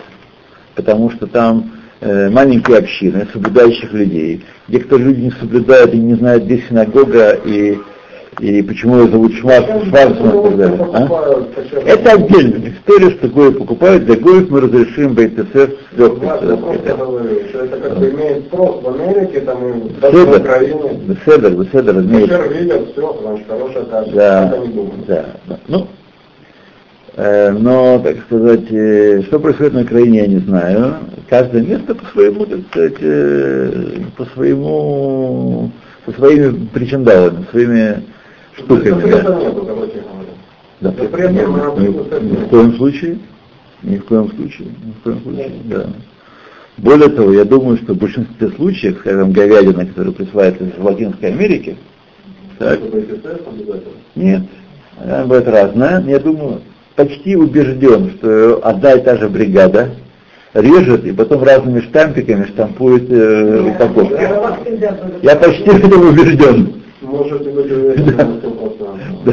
потому 0.78 1.10
что 1.10 1.26
там 1.26 1.72
э, 2.00 2.30
маленькие 2.30 2.78
общины 2.78 3.26
соблюдающих 3.32 3.92
людей, 3.92 4.44
где 4.68 4.78
кто 4.78 4.96
люди 4.96 5.22
не 5.22 5.30
соблюдают 5.32 5.92
и 5.92 5.98
не 5.98 6.14
знают, 6.14 6.44
где 6.44 6.62
синагога 6.68 7.32
и, 7.32 7.76
и 8.38 8.62
почему 8.62 9.00
ее 9.00 9.08
зовут 9.08 9.34
Шварц, 9.34 9.66
Шварцман 9.88 10.38
и 10.38 10.42
так 10.44 10.56
далее. 10.56 10.88
а? 10.94 11.38
Это 11.84 12.12
отдельная 12.12 12.70
история, 12.70 13.10
что 13.10 13.26
Гои 13.26 13.50
покупают, 13.50 14.04
для 14.04 14.14
Гоев 14.14 14.48
мы 14.50 14.60
разрешим 14.60 15.14
БТС 15.14 15.52
с 15.52 15.98
легкостью. 15.98 16.58
что 17.50 17.64
это 17.64 17.76
как 17.80 17.98
бы 17.98 18.10
имеет 18.10 18.44
спрос 18.46 18.80
в 18.80 18.88
Америке, 18.88 19.40
там 19.40 19.66
и 19.66 20.00
даже 20.00 20.24
в 20.24 20.36
Украине. 20.38 21.00
Беседер, 21.08 21.50
Беседер 21.56 21.98
имеет 21.98 22.30
Кашер 22.30 22.52
видят, 22.52 22.92
все, 22.92 23.18
значит, 23.20 23.46
хорошая 23.48 23.84
каша. 23.86 24.10
Да, 24.12 24.52
они 24.52 24.68
думают. 24.68 25.06
да. 25.08 25.24
Ну, 25.66 25.88
но, 27.18 27.98
так 27.98 28.16
сказать, 28.26 28.70
э, 28.70 29.22
что 29.22 29.40
происходит 29.40 29.72
на 29.72 29.80
Украине, 29.82 30.18
я 30.20 30.26
не 30.28 30.38
знаю. 30.38 30.98
Каждое 31.28 31.62
место 31.62 31.96
по 31.96 32.06
своему, 32.12 32.46
так 32.46 32.60
сказать, 32.70 32.94
э, 33.00 34.02
по 34.16 34.24
своему, 34.26 35.72
со 36.06 36.12
своими 36.12 36.66
причиндалами, 36.66 37.44
своими 37.50 38.04
штуками. 38.54 39.10
Да. 40.80 40.92
Да, 40.92 40.92
ни, 40.92 42.24
ни 42.24 42.36
в 42.36 42.48
коем 42.50 42.76
случае, 42.76 43.18
ни 43.82 43.96
в 43.96 44.04
коем 44.04 44.30
случае, 44.30 44.68
ни 44.84 44.92
в 44.92 45.02
коем 45.02 45.20
случае, 45.22 45.52
да. 45.64 45.86
Более 46.76 47.08
того, 47.08 47.32
я 47.32 47.44
думаю, 47.44 47.78
что 47.78 47.94
в 47.94 47.98
большинстве 47.98 48.48
случаев, 48.50 48.98
скажем, 49.00 49.32
говядина, 49.32 49.86
которая 49.86 50.12
присваивается 50.12 50.66
из 50.66 50.78
Латинской 50.78 51.30
Америки, 51.30 51.76
так, 52.60 52.78
нет, 54.14 54.42
она 55.02 55.24
будет 55.24 55.48
разная. 55.48 56.00
Я 56.02 56.20
думаю, 56.20 56.60
почти 56.98 57.36
убежден, 57.36 58.10
что 58.18 58.58
одна 58.64 58.94
и 58.94 59.00
та 59.00 59.16
же 59.16 59.28
бригада 59.28 59.90
режет 60.52 61.04
и 61.04 61.12
потом 61.12 61.44
разными 61.44 61.80
штампиками 61.80 62.46
штампует 62.46 63.08
э, 63.08 63.70
упаковки. 63.70 64.20
Я 65.22 65.36
почти 65.36 65.70
в 65.70 65.86
этом 65.86 66.08
убежден. 66.08 66.82
Быть 67.00 67.32
уверены 67.70 68.16
на 68.16 68.22
100%. 68.22 68.98
Да. 69.24 69.32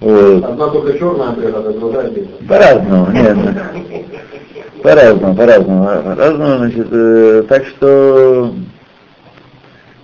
Вот. 0.00 0.44
Одна 0.44 0.68
только 0.68 0.98
черная 0.98 1.30
бригада, 1.30 1.72
другая 1.72 2.10
белая. 2.10 2.28
По-разному, 2.46 3.12
нет. 3.12 3.38
По-разному, 4.82 5.34
по-разному, 5.34 5.84
по-разному, 5.84 6.56
значит, 6.58 6.86
э, 6.90 7.44
так 7.48 7.66
что, 7.66 8.52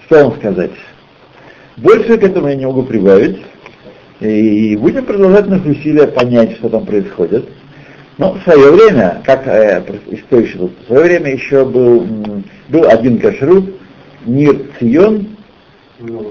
что 0.06 0.24
вам 0.24 0.36
сказать? 0.38 0.72
Больше 1.76 2.16
к 2.16 2.22
этому 2.22 2.48
я 2.48 2.54
не 2.54 2.64
могу 2.64 2.84
прибавить, 2.84 3.36
и 4.20 4.76
будем 4.76 5.04
продолжать 5.04 5.48
наши 5.48 5.70
усилия 5.70 6.06
понять, 6.06 6.52
что 6.56 6.68
там 6.68 6.86
происходит. 6.86 7.48
Но 8.16 8.34
в 8.34 8.42
свое 8.44 8.70
время, 8.70 9.20
как 9.24 9.46
э, 9.46 9.82
еще 10.10 10.58
тут? 10.58 10.72
В 10.84 10.86
свое 10.86 11.02
время 11.04 11.32
еще 11.32 11.64
был, 11.64 12.06
был 12.68 12.84
один 12.88 13.18
кашрут, 13.18 13.74
Нир 14.24 14.56
Цион, 14.78 15.26
Ну, 15.98 16.22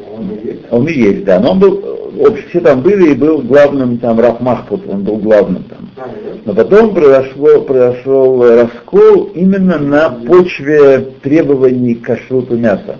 он 0.71 0.87
и 0.87 0.93
есть. 0.93 1.25
да, 1.25 1.39
но 1.41 1.51
он 1.51 1.59
был, 1.59 1.79
э, 1.83 2.27
общ- 2.29 2.47
все 2.49 2.61
там 2.61 2.81
были 2.81 3.11
и 3.11 3.15
был 3.15 3.39
главным 3.41 3.97
там 3.97 4.17
Раф 4.19 4.39
Махпут, 4.39 4.87
он 4.87 5.03
был 5.03 5.17
главным 5.17 5.63
там. 5.63 5.89
А? 5.97 6.09
Но 6.45 6.53
потом 6.53 6.93
произошло, 6.93 7.61
произошел 7.61 8.41
раскол 8.43 9.31
именно 9.35 9.77
на 9.77 10.09
почве 10.09 10.99
требований 11.21 11.95
к 11.95 12.05
кашруту 12.05 12.55
мяса. 12.57 12.97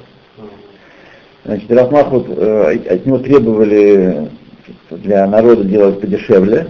Значит, 1.45 1.71
Раф 1.71 1.89
Махмуд, 1.89 2.25
э, 2.29 2.79
от 2.89 3.05
него 3.05 3.17
требовали 3.19 4.29
для 4.89 5.25
народа 5.27 5.63
делать 5.63 5.99
подешевле, 6.01 6.67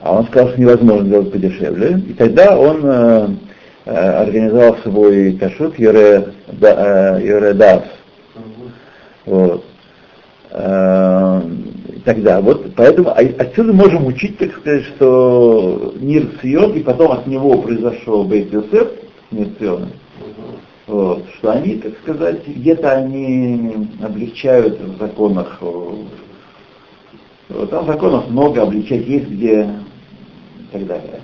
а 0.00 0.18
он 0.18 0.26
сказал, 0.26 0.50
что 0.50 0.60
невозможно 0.60 1.08
делать 1.08 1.32
подешевле. 1.32 2.02
И 2.08 2.12
тогда 2.14 2.58
он 2.58 2.80
э, 2.84 3.28
э, 3.86 3.90
организовал 3.94 4.76
свой 4.78 5.32
кашрут 5.34 5.78
Йоре, 5.78 6.28
Да- 6.52 7.18
э. 7.20 7.82
Вот. 9.26 9.64
Э, 10.50 11.42
Тогда, 12.04 12.40
вот, 12.40 12.74
поэтому 12.76 13.10
а- 13.10 13.16
отсюда 13.38 13.74
можем 13.74 14.06
учить, 14.06 14.38
так 14.38 14.52
сказать, 14.52 14.84
что 14.84 15.92
Нир 16.00 16.28
Цион, 16.40 16.72
и 16.72 16.80
потом 16.80 17.12
от 17.12 17.26
него 17.26 17.58
произошел 17.58 18.24
Бейт 18.24 18.50
Йосеф, 18.52 18.88
Нир 19.30 19.48
Циона, 19.58 19.88
вот, 20.86 21.24
что 21.36 21.50
они, 21.52 21.74
так 21.74 21.92
сказать, 22.02 22.46
где-то 22.48 22.90
они 22.90 23.86
облегчают 24.02 24.80
в 24.80 24.98
законах. 24.98 25.60
Вот, 27.50 27.70
Там 27.70 27.86
законов 27.86 28.28
много, 28.30 28.62
облегчать 28.62 29.06
есть 29.06 29.28
где 29.28 29.62
и 29.62 30.72
так 30.72 30.86
далее. 30.86 31.20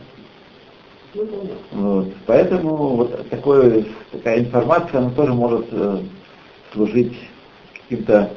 Вот, 1.73 2.13
поэтому 2.27 2.77
вот 2.97 3.29
такое, 3.31 3.85
такая 4.13 4.41
информация, 4.41 4.99
она 5.01 5.11
тоже 5.11 5.33
может 5.33 5.67
э, 5.71 6.01
служить 6.73 7.15
каким-то 7.73 8.31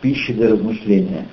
пищей 0.00 0.32
для 0.32 0.48
размышления. 0.50 1.26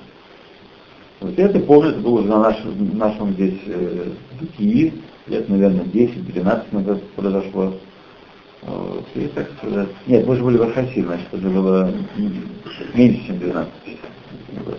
Вот 1.20 1.38
я 1.38 1.46
это 1.46 1.60
помню, 1.60 1.90
это 1.90 2.00
было 2.00 2.18
уже 2.18 2.28
на 2.28 2.40
нашем, 2.40 2.98
нашем 2.98 3.32
здесь 3.34 3.58
э, 3.66 4.10
бытии, 4.40 4.92
лет, 5.28 5.48
наверное, 5.48 5.84
10-12 5.84 6.64
назад 6.72 7.02
произошло. 7.16 7.74
Вот, 8.62 9.04
и 9.14 9.26
так 9.28 9.48
сказать. 9.58 9.88
Нет, 10.06 10.26
мы 10.26 10.36
же 10.36 10.44
были 10.44 10.56
в 10.56 10.62
Архасе, 10.62 11.02
значит, 11.02 11.26
это 11.32 11.48
было 11.48 11.92
меньше, 12.94 13.26
чем 13.26 13.38
12. 13.38 13.72
Вот. 14.64 14.78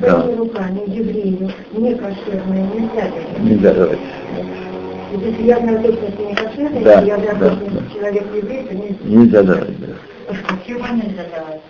Да. 0.00 0.26
Руками 0.36 0.80
еврею 0.88 1.50
не 1.72 1.94
кошерное 1.94 2.66
нельзя 2.74 3.08
делать. 3.08 3.38
Нельзя 3.38 3.72
давать. 3.74 3.98
Если 5.12 5.42
я 5.44 5.58
знаю 5.60 5.82
точно, 5.82 6.08
что 6.10 6.22
не 6.24 6.34
кошерное, 6.34 6.82
Да, 6.82 7.00
если 7.00 7.08
я 7.08 7.18
знаю 7.18 7.38
да, 7.38 7.50
точно, 7.50 7.80
да. 7.80 7.94
человек 7.94 8.24
еврей, 8.34 8.62
то 8.64 8.74
нельзя. 8.74 8.96
Нельзя 9.04 9.42
давать, 9.42 9.80
да. 9.80 9.86
Почему 10.48 10.94
нельзя 10.94 11.24
давать? 11.36 11.60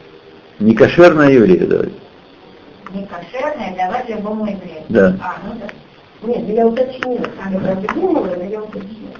Не 0.58 0.74
кошерное 0.74 1.30
еврею 1.30 1.68
давать. 1.68 1.92
Не 2.94 3.06
кошерное 3.06 3.76
давать 3.76 4.08
любому 4.08 4.44
еврею. 4.46 4.82
Да. 4.88 5.16
А, 5.20 5.36
ну 5.46 5.60
да. 5.60 5.66
Нет, 6.26 6.42
ну 6.48 6.54
я 6.54 6.66
уточнила. 6.66 7.30
А, 7.40 7.52
я 7.52 7.58
правда 7.60 7.94
думала, 7.94 8.34
но 8.36 8.44
я 8.44 8.60
уточнила. 8.60 9.14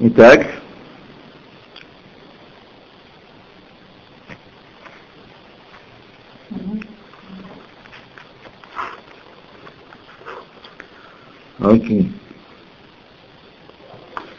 Итак, 0.00 0.46
окей. 11.60 12.12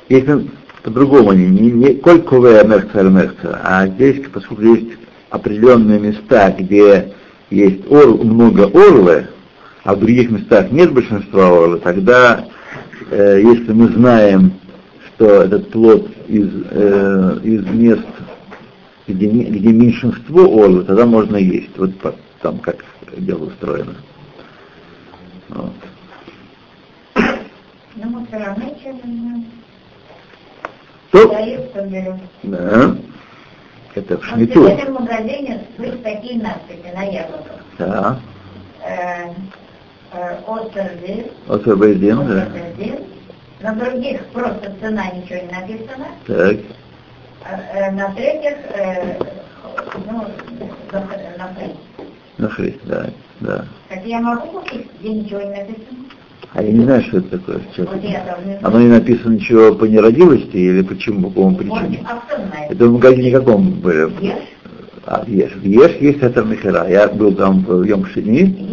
Если 0.09 0.49
по-другому, 0.83 1.31
не, 1.31 1.45
не, 1.45 1.71
не 1.71 1.95
коль 1.95 2.21
ковая 2.23 2.65
мерца 2.65 3.03
мерца, 3.03 3.61
а 3.63 3.87
здесь, 3.87 4.27
поскольку 4.33 4.63
есть 4.63 4.97
определенные 5.29 5.99
места, 5.99 6.51
где 6.51 7.13
есть 7.49 7.89
ор, 7.89 8.21
много 8.21 8.65
орлы, 8.65 9.29
а 9.83 9.95
в 9.95 9.99
других 9.99 10.29
местах 10.29 10.71
нет 10.71 10.93
большинства 10.93 11.47
орлы, 11.47 11.79
тогда, 11.79 12.45
э, 13.09 13.41
если 13.41 13.71
мы 13.73 13.87
знаем, 13.89 14.53
что 15.07 15.43
этот 15.43 15.71
плод 15.71 16.09
из, 16.27 16.49
э, 16.69 17.39
из 17.43 17.65
мест, 17.67 18.05
где, 19.07 19.27
где 19.27 19.71
меньшинство 19.71 20.63
орлы, 20.63 20.83
тогда 20.83 21.05
можно 21.05 21.37
есть. 21.37 21.77
Вот 21.77 21.91
там 22.41 22.59
как 22.59 22.83
дело 23.17 23.45
устроено. 23.45 23.95
Вот. 25.49 25.73
Но 27.95 28.09
мы 28.09 28.25
все 28.27 28.37
равно 28.37 28.71
Дают, 31.11 31.69
что 31.71 31.83
да, 32.43 32.95
это 33.95 34.17
в 34.17 34.21
Вот 34.21 34.29
шмиту. 34.29 34.61
в 34.61 34.65
этом 34.65 34.93
магазине 34.93 35.67
были 35.77 35.97
такие 35.97 36.41
надписи 36.41 36.89
на 36.95 37.03
яблоках. 37.03 37.57
Да, 37.77 38.19
Э, 38.83 39.29
э, 40.13 40.37
Остердин, 41.47 42.17
да. 42.27 42.43
Остердин. 42.43 42.95
На 43.61 43.73
других 43.75 44.25
просто 44.27 44.73
цена 44.81 45.03
ничего 45.11 45.39
не 45.39 45.51
написано. 45.51 46.07
Так, 46.27 46.57
Э, 47.43 47.57
э, 47.73 47.91
На 47.91 48.11
третьих, 48.11 48.55
э, 48.75 49.17
ну, 50.07 50.25
на 50.91 51.47
фри. 51.55 51.75
на 52.37 52.49
христ, 52.49 52.77
да, 52.83 53.09
да. 53.39 53.65
Так 53.89 54.05
я 54.05 54.19
могу 54.19 54.59
купить, 54.59 54.87
где 54.99 55.09
ничего 55.09 55.41
не 55.41 55.49
написано? 55.49 55.97
А 56.53 56.61
я 56.61 56.71
не 56.71 56.83
знаю, 56.83 57.01
что 57.03 57.17
это 57.17 57.39
такое. 57.39 57.61
Что 57.73 57.83
Вот 57.85 58.01
знаю. 58.01 58.59
Оно 58.61 58.79
не 58.79 58.87
написано 58.89 59.33
ничего 59.35 59.73
по 59.73 59.85
нерадивости 59.85 60.55
или 60.57 60.81
почему, 60.83 61.23
по 61.23 61.29
какому 61.29 61.55
причине? 61.57 62.05
а? 62.07 62.21
Это 62.69 62.85
в 62.87 62.93
магазине 62.93 63.31
каком 63.31 63.71
были? 63.71 64.11
Ешь, 64.23 64.35
А, 65.05 65.23
в 65.23 65.27
Еш. 65.27 65.51
В 65.55 65.63
Еш 65.63 65.95
есть 65.99 66.21
это 66.21 66.43
Михера. 66.43 66.87
Я 66.87 67.07
был 67.07 67.33
там 67.33 67.63
в 67.63 67.83
Йом-Шини. 67.83 68.67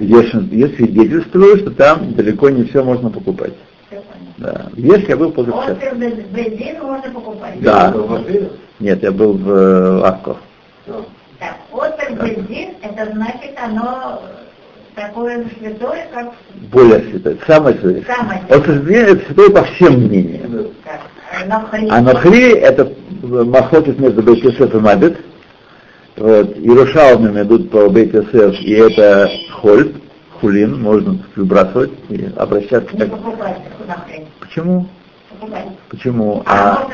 ешь 0.00 0.34
я 0.50 0.68
свидетельствую, 0.68 1.58
что 1.58 1.70
там 1.70 2.14
далеко 2.14 2.50
не 2.50 2.64
все 2.64 2.82
можно 2.82 3.10
покупать. 3.10 3.52
Да. 4.38 4.66
В 4.72 4.78
Еш 4.78 5.04
я 5.08 5.16
был 5.16 5.30
позавчера. 5.30 5.74
Остер 5.74 5.94
без 5.94 6.14
бензин 6.14 6.82
можно 6.82 7.10
покупать. 7.10 7.60
Да. 7.60 7.94
Нет, 8.80 9.02
я 9.02 9.12
был 9.12 9.34
в 9.34 9.50
э, 9.50 10.02
Акко. 10.02 10.36
Да. 10.86 10.94
Так, 11.38 11.56
остер 11.70 12.12
бензин, 12.12 12.70
это 12.82 13.12
значит 13.12 13.56
оно 13.62 14.20
такое 14.96 15.44
же 15.44 15.50
святое, 15.60 16.06
как 16.12 16.32
Более 16.72 17.00
святой. 17.10 17.38
Самое 17.46 17.76
святое. 17.76 18.02
самое 18.04 18.42
Вот 18.48 18.68
это 18.68 19.24
святое 19.26 19.50
по 19.50 19.62
всем 19.62 19.94
мнениям. 19.94 20.72
так, 20.84 21.00
э, 21.40 21.46
на 21.46 21.60
хлеб. 21.60 21.88
А 21.92 22.00
Нохри 22.00 22.50
это 22.50 22.92
махлокис 23.22 23.96
между 23.98 24.22
Бейт 24.22 24.42
Йосеф 24.42 24.74
и 24.74 24.78
Мабит. 24.78 25.18
Вот. 26.16 26.56
Иерушалмим 26.58 27.40
идут 27.42 27.70
по 27.70 27.88
Бейт 27.88 28.14
и 28.14 28.72
это 28.72 29.30
холь, 29.52 29.92
хулин, 30.40 30.80
можно 30.82 31.18
выбрасывать 31.36 31.92
и 32.10 32.28
обращаться 32.36 32.94
Не 32.96 33.06
покупать 33.06 33.56
хлеб. 34.06 34.26
Почему? 34.40 34.86
Почему? 35.88 36.42
А, 36.46 36.86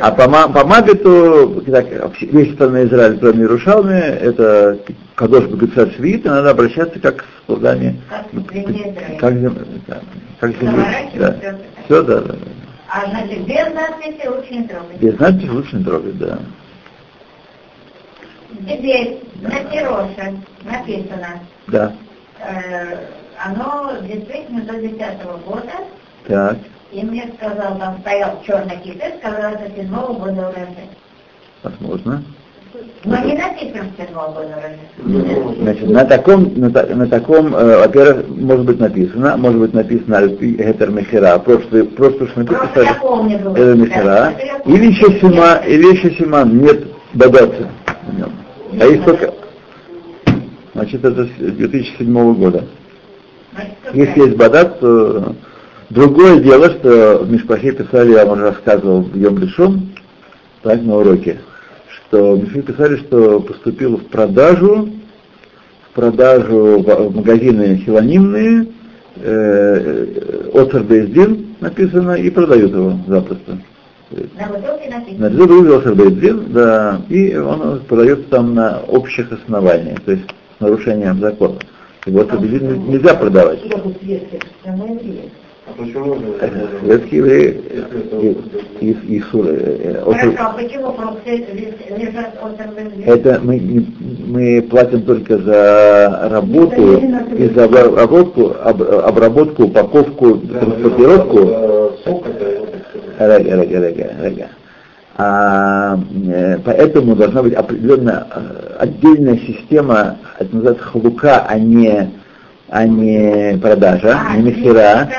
А, 0.00 0.08
а 0.08 0.12
по, 0.12 0.28
Ма- 0.28 0.48
по 0.48 0.64
Мабиту, 0.64 1.62
так, 1.66 1.86
весь 2.20 2.54
страна 2.54 2.84
Израиль, 2.84 3.18
кроме 3.18 3.40
Иерушалме, 3.40 3.98
это 3.98 4.78
Кадош 5.14 5.44
Багацар 5.44 5.90
Швид, 5.92 6.24
и 6.24 6.28
надо 6.28 6.50
обращаться 6.50 6.98
как 6.98 7.22
с 7.22 7.46
плодами, 7.46 8.00
Как 8.08 8.26
Израиля. 8.32 9.16
как, 10.38 10.52
земля. 10.56 10.96
Да. 11.16 11.56
Все, 11.84 12.02
да. 12.02 12.20
да. 12.20 12.34
А 12.88 13.10
значит, 13.10 13.44
без 13.44 13.74
надписи 13.74 14.26
лучше 14.26 14.54
не 14.54 14.66
трогать. 14.66 14.98
Без 15.00 15.18
надписи 15.18 15.48
лучше 15.50 15.76
не 15.76 15.84
трогать, 15.84 16.18
да. 16.18 16.38
Теперь 18.68 19.20
на 19.40 19.70
пироше 19.70 20.34
написано, 20.64 21.40
Да. 21.68 21.92
э, 22.40 22.96
оно 23.44 23.92
действительно 24.02 24.62
до 24.62 24.74
10 24.74 24.98
года, 25.46 25.72
Так. 26.26 26.58
и 26.92 27.02
мне 27.04 27.30
сказал, 27.36 27.78
там 27.78 27.98
стоял 28.00 28.40
черный 28.46 28.76
кисель, 28.82 29.14
сказал, 29.18 29.52
это 29.54 29.70
седьмого 29.76 30.12
года 30.14 30.32
урожая. 30.48 30.68
Возможно. 31.62 32.22
Но 33.04 33.16
не 33.24 33.34
написано 33.34 33.90
седьмого 33.98 34.32
года 34.32 34.54
урожая. 34.58 35.54
Значит, 35.60 35.88
на 35.90 36.04
таком, 36.04 36.52
на, 36.60 36.68
на 36.68 37.06
таком, 37.08 37.54
э, 37.54 37.78
во-первых, 37.78 38.28
может 38.28 38.66
быть 38.66 38.80
написано, 38.80 39.36
может 39.36 39.60
быть 39.60 39.72
написано 39.74 40.18
Альпи 40.18 40.54
Гетер 40.56 40.90
Мехера, 40.90 41.38
просто, 41.38 41.84
просто 41.84 42.28
что 42.28 42.40
было. 42.42 42.58
это 43.56 43.74
Мехера, 43.74 44.32
или 44.66 44.86
еще 44.90 45.18
Сима, 45.20 45.62
или 45.66 45.96
еще 45.96 46.10
Симан, 46.16 46.58
нет 46.58 46.84
богатства 47.14 47.68
в 48.06 48.18
нем. 48.18 48.32
А 48.78 48.84
есть 48.86 49.04
только, 49.04 49.34
Значит, 50.74 51.04
это 51.04 51.24
с 51.24 51.28
2007 51.38 52.34
года. 52.34 52.64
Если 53.92 54.20
есть 54.20 54.36
бадат, 54.36 54.78
то 54.78 55.34
другое 55.90 56.40
дело, 56.40 56.70
что 56.70 57.18
в 57.24 57.30
Мишпахе 57.30 57.72
писали, 57.72 58.12
я 58.12 58.24
вам 58.24 58.38
уже 58.38 58.50
рассказывал 58.50 59.02
в 59.02 59.16
Йом 59.16 59.90
так, 60.62 60.82
на 60.82 60.96
уроке, 60.96 61.40
что 61.88 62.36
в 62.36 62.42
Мишпахе 62.42 62.62
писали, 62.62 62.96
что 62.96 63.40
поступил 63.40 63.96
в 63.96 64.06
продажу, 64.06 64.90
в 65.90 65.94
продажу 65.94 66.78
в 66.78 67.08
в 67.08 67.16
магазины 67.16 67.76
хилонимные, 67.84 68.68
э, 69.16 70.06
Оцер 70.54 70.84
Бейздин 70.84 71.56
написано, 71.60 72.12
и 72.12 72.30
продают 72.30 72.72
его 72.72 72.98
запросто. 73.08 73.58
На 75.18 75.28
вывел 75.28 75.78
Оцер 75.78 75.94
Бейздин, 75.94 76.46
да, 76.48 77.00
и 77.08 77.36
он 77.36 77.80
продается 77.88 78.24
там 78.30 78.54
на 78.54 78.80
общих 78.88 79.30
основаниях, 79.32 80.00
то 80.00 80.12
есть 80.12 80.24
с 80.58 80.60
нарушением 80.60 81.20
закона. 81.20 81.56
И 82.06 82.10
вот 82.10 82.32
Бейздин 82.32 82.88
нельзя 82.88 83.14
продавать. 83.14 83.60
А? 85.66 85.72
Светские 86.82 87.18
евреи 87.18 87.62
и, 88.80 88.86
и, 88.86 89.16
и 89.16 89.20
суры, 89.30 89.94
Хорошо, 89.94 90.10
очень- 90.10 90.36
почему 90.56 90.92
фрукты 90.92 91.46
лежат- 91.52 91.98
лежат 91.98 92.38
от 92.42 92.60
РБЗ? 92.60 93.06
это 93.06 93.40
мы, 93.42 93.58
не- 93.58 93.86
мы 94.26 94.62
платим 94.62 95.02
только 95.02 95.38
за 95.38 96.28
работу 96.30 96.98
и 97.38 97.48
за 97.54 97.64
обработку, 97.64 98.52
об- 98.64 98.82
обработку, 98.82 99.64
упаковку, 99.64 100.38
транспортировку. 100.38 101.38
Рега, 103.20 103.62
рега, 103.62 103.88
рега, 103.88 104.10
рега. 104.22 104.48
А, 105.16 105.98
э, 106.26 106.58
поэтому 106.64 107.14
должна 107.14 107.42
быть 107.42 107.52
определенная 107.52 108.26
э, 108.34 108.76
отдельная 108.78 109.36
система, 109.36 110.16
это 110.38 110.54
называется 110.54 110.84
халука, 110.84 111.44
а 111.46 111.58
не, 111.58 112.10
а 112.70 112.86
не 112.86 113.58
продажа, 113.58 114.18
А, 114.26 114.36
не 114.36 114.44
мехера. 114.44 115.10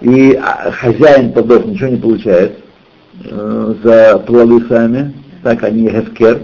И 0.00 0.40
а, 0.42 0.70
хозяин 0.70 1.32
подов 1.32 1.66
ничего 1.66 1.90
не 1.90 1.96
получает 1.98 2.60
э, 3.24 3.74
за 3.84 4.18
плоды 4.20 4.66
сами, 4.68 5.12
так 5.42 5.62
они 5.64 5.88
гефкер. 5.90 6.40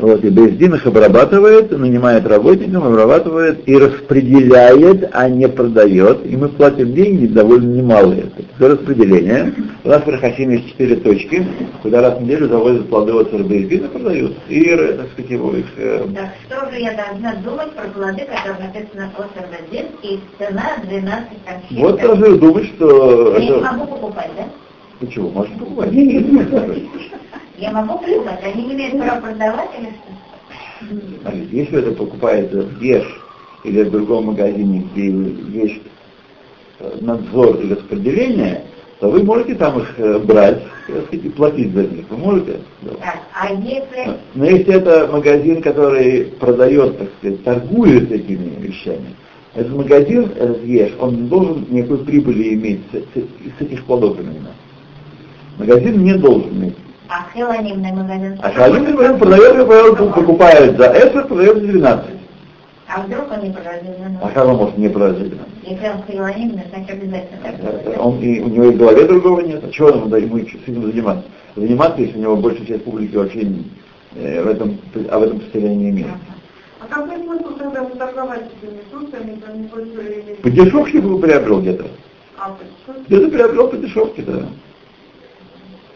Вот, 0.00 0.24
и 0.24 0.30
Бездин 0.30 0.74
их 0.74 0.86
обрабатывает, 0.86 1.70
нанимает 1.76 2.26
работников, 2.26 2.84
обрабатывает 2.86 3.68
и 3.68 3.76
распределяет, 3.76 5.08
а 5.12 5.28
не 5.28 5.46
продает. 5.48 6.24
И 6.24 6.36
мы 6.36 6.48
платим 6.48 6.94
деньги 6.94 7.26
довольно 7.26 7.70
немалые. 7.72 8.26
За 8.58 8.68
распределение. 8.68 9.52
У 9.84 9.88
нас 9.88 10.02
в 10.04 10.08
Рахасиме 10.08 10.56
есть 10.56 10.70
четыре 10.70 10.96
точки, 10.96 11.46
куда 11.82 12.00
раз 12.00 12.18
в 12.18 12.22
неделю 12.22 12.48
завозят 12.48 12.88
плоды 12.88 13.12
от 13.12 13.30
Бездина 13.32 13.88
продают. 13.88 14.32
И, 14.48 14.64
так 14.64 15.10
сказать, 15.12 15.30
его 15.30 15.52
их... 15.54 15.66
э, 15.76 16.06
Так 16.14 16.30
что 16.46 16.70
же 16.70 16.78
я 16.80 16.92
должна 16.94 17.34
думать 17.44 17.70
про 17.72 17.88
плоды, 17.88 18.26
которые 18.26 18.68
написано 18.68 19.10
от 19.18 19.26
РБЗ, 19.36 19.84
и 20.02 20.20
цена 20.38 20.64
12 20.84 21.28
конфет? 21.44 21.78
Вот 21.78 22.00
тоже 22.00 22.36
думать, 22.38 22.66
что... 22.76 23.34
Я 23.36 23.40
не 23.40 23.48
это- 23.50 23.72
могу 23.72 23.86
покупать, 23.92 24.30
да? 24.36 24.44
Почему? 25.00 25.30
Можно 25.30 25.58
покупать. 25.58 25.92
Я 27.58 27.72
могу 27.72 27.98
покупать, 27.98 28.40
они 28.44 28.64
не 28.66 28.74
имеют 28.74 28.98
права 28.98 29.20
продавать 29.20 29.70
или 29.78 29.90
что? 29.90 31.36
Если 31.52 31.78
это 31.78 31.92
покупается 31.92 32.62
в 32.62 32.80
Еш 32.82 33.04
или 33.64 33.82
в 33.82 33.90
другом 33.90 34.26
магазине, 34.26 34.86
где 34.92 35.10
есть 35.62 35.82
э, 36.78 36.98
надзор 37.02 37.56
и 37.60 37.68
распределение, 37.70 38.64
то 38.98 39.10
вы 39.10 39.22
можете 39.22 39.54
там 39.56 39.78
их 39.78 39.94
э, 39.98 40.18
брать 40.20 40.62
сказать, 40.84 41.12
и 41.12 41.28
платить 41.28 41.72
за 41.74 41.82
них. 41.82 42.06
Вы 42.08 42.16
можете? 42.16 42.60
Да. 42.82 42.92
А 43.38 43.52
если... 43.52 44.16
Но 44.34 44.44
если 44.46 44.74
это 44.74 45.08
магазин, 45.12 45.60
который 45.60 46.24
продает, 46.40 46.98
так 46.98 47.08
сказать, 47.18 47.44
торгует 47.44 48.10
этими 48.10 48.58
вещами, 48.60 49.14
этот 49.54 49.74
магазин, 49.74 50.30
этот 50.36 50.64
Еш, 50.64 50.92
он 50.98 51.28
должен 51.28 51.66
никакой 51.68 51.98
прибыли 51.98 52.54
иметь 52.54 52.80
с, 52.92 52.96
с- 52.96 53.58
с 53.58 53.60
этих 53.60 53.84
плодов 53.84 54.18
именно. 54.18 54.50
Магазин 55.60 56.02
не 56.02 56.14
должен 56.14 56.48
иметь. 56.54 56.76
А 57.08 57.26
хелонимный 57.34 57.92
магазин? 57.92 58.38
А 58.42 58.50
холодильный 58.50 58.92
магазин 58.94 59.18
продает, 59.18 59.66
продает, 59.66 60.14
покупает 60.14 60.76
за 60.78 60.84
это, 60.84 61.22
продает 61.22 61.56
за 61.58 61.66
12. 61.66 62.04
А 62.88 63.02
вдруг 63.02 63.30
он 63.30 63.42
не 63.44 63.50
продает? 63.50 63.82
А 64.22 64.28
как 64.30 64.46
он 64.48 64.56
может 64.56 64.78
не 64.78 64.88
продать 64.88 65.18
за 65.18 65.24
12? 65.24 65.40
Если 65.64 65.86
он 65.88 66.02
хелонимный, 66.08 66.62
значит 66.70 66.90
обязательно 66.90 67.38
так. 67.42 68.00
Он, 68.06 68.18
и 68.20 68.40
у 68.40 68.48
него 68.48 68.64
и 68.64 68.70
в 68.70 68.78
голове 68.78 69.04
другого 69.06 69.40
нет. 69.40 69.62
А 69.62 69.70
чего 69.70 69.88
он 69.88 70.00
надо 70.00 70.16
ему 70.16 70.38
с 70.38 70.42
этим 70.42 70.82
заниматься? 70.82 71.24
Заниматься, 71.56 72.00
если 72.00 72.16
у 72.16 72.20
него 72.22 72.36
большая 72.36 72.66
часть 72.66 72.84
публики 72.84 73.16
вообще 73.16 73.42
не- 73.42 73.64
э, 74.16 74.42
в 74.42 74.46
этом, 74.48 74.78
об 75.10 75.22
этом 75.22 75.40
представления 75.40 75.76
не 75.76 75.90
имеет. 75.90 76.08
А 76.80 76.86
какой 76.86 77.16
смысл 77.18 77.58
тогда 77.58 77.84
торговать 77.84 78.44
этими 78.62 78.78
фруктами. 78.90 79.40
По 80.42 80.50
дешевке 80.50 81.00
бы 81.02 81.18
приобрел 81.20 81.60
где-то. 81.60 81.84
А? 82.38 82.56
Где-то 83.08 83.28
приобрел 83.28 83.68
по 83.68 83.76
дешевке, 83.76 84.22
да. 84.22 84.44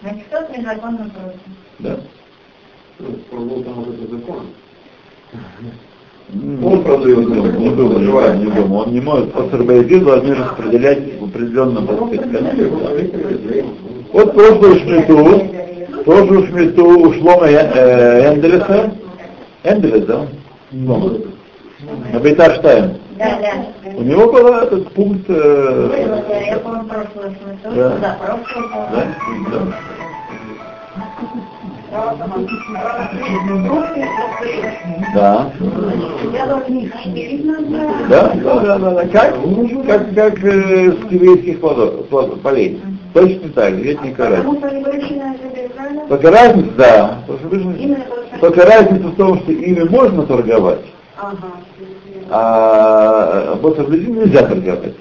Значит, 0.05 0.59
незаконно 0.59 1.11
против. 1.14 1.40
да. 1.79 1.97
Продал 3.31 3.62
там 3.62 3.75
вот 3.75 3.95
этот 3.95 4.11
закон. 4.11 4.40
Он 6.62 6.85
продает, 6.85 7.19
не 7.19 7.25
думаю, 7.25 7.59
не 7.59 7.69
не 7.69 7.71
думаю, 7.75 8.38
не 8.38 8.45
думаю. 8.51 8.73
Он 8.83 8.93
не 8.93 9.01
может. 9.01 9.35
Астрабайзин 9.35 10.05
должны 10.05 10.35
распределять 10.35 11.19
в 11.21 11.25
определенном 11.25 11.87
количестве. 11.87 13.64
Вот 14.12 14.33
прошлую 14.35 14.79
шмиту, 14.81 15.47
прошлую 16.05 16.47
шмиту 16.49 16.85
у 16.87 17.12
Шлома 17.14 17.47
Э- 17.47 17.71
э, 17.75 18.35
Энделеса, 18.35 18.93
Энделес, 19.64 20.05
да? 20.05 20.27
Шлома. 20.71 21.12
На 22.12 22.21
Бейтарштайн. 22.21 22.99
Да, 23.16 23.38
да. 23.40 23.90
У 23.96 24.03
него 24.03 24.33
был 24.33 24.48
этот 24.55 24.92
пункт, 24.92 25.24
э, 25.29 25.88
да, 26.29 26.37
я 26.38 26.59
помню 26.59 26.85
прошлую 26.85 27.35
смысл, 27.40 27.77
Да. 27.77 27.96
да, 28.00 28.16
помню. 28.20 28.68
да, 28.92 29.07
да. 29.50 29.79
Да. 35.14 35.53
Да, 38.09 38.33
да, 38.35 38.61
да, 38.61 38.79
да, 38.79 38.90
да. 38.90 39.07
Как, 39.09 39.35
как, 39.87 40.14
как 40.14 40.44
э, 40.44 40.92
с 40.92 41.12
еврейских 41.12 41.61
плодов, 41.61 42.07
плодов, 42.09 42.40
полей. 42.40 42.81
Точно 43.12 43.48
так, 43.50 43.72
ведь 43.74 44.03
не 44.03 44.11
карать. 44.12 44.38
Потому 44.38 44.59
что 44.59 44.68
они 44.68 44.83
большие 44.83 45.22
на 45.22 45.35
это, 45.35 45.74
правильно? 45.74 46.07
Только 46.09 46.31
разница, 46.33 46.70
да, 46.77 47.18
только 48.40 48.66
разница 48.66 49.09
в 49.09 49.14
том, 49.16 49.38
что 49.38 49.53
ими 49.53 49.85
можно 49.88 50.24
торговать, 50.24 50.81
Ага. 51.16 51.37
А 52.31 53.59
вот 53.61 53.79
нельзя 53.89 54.43
торговать. 54.47 54.95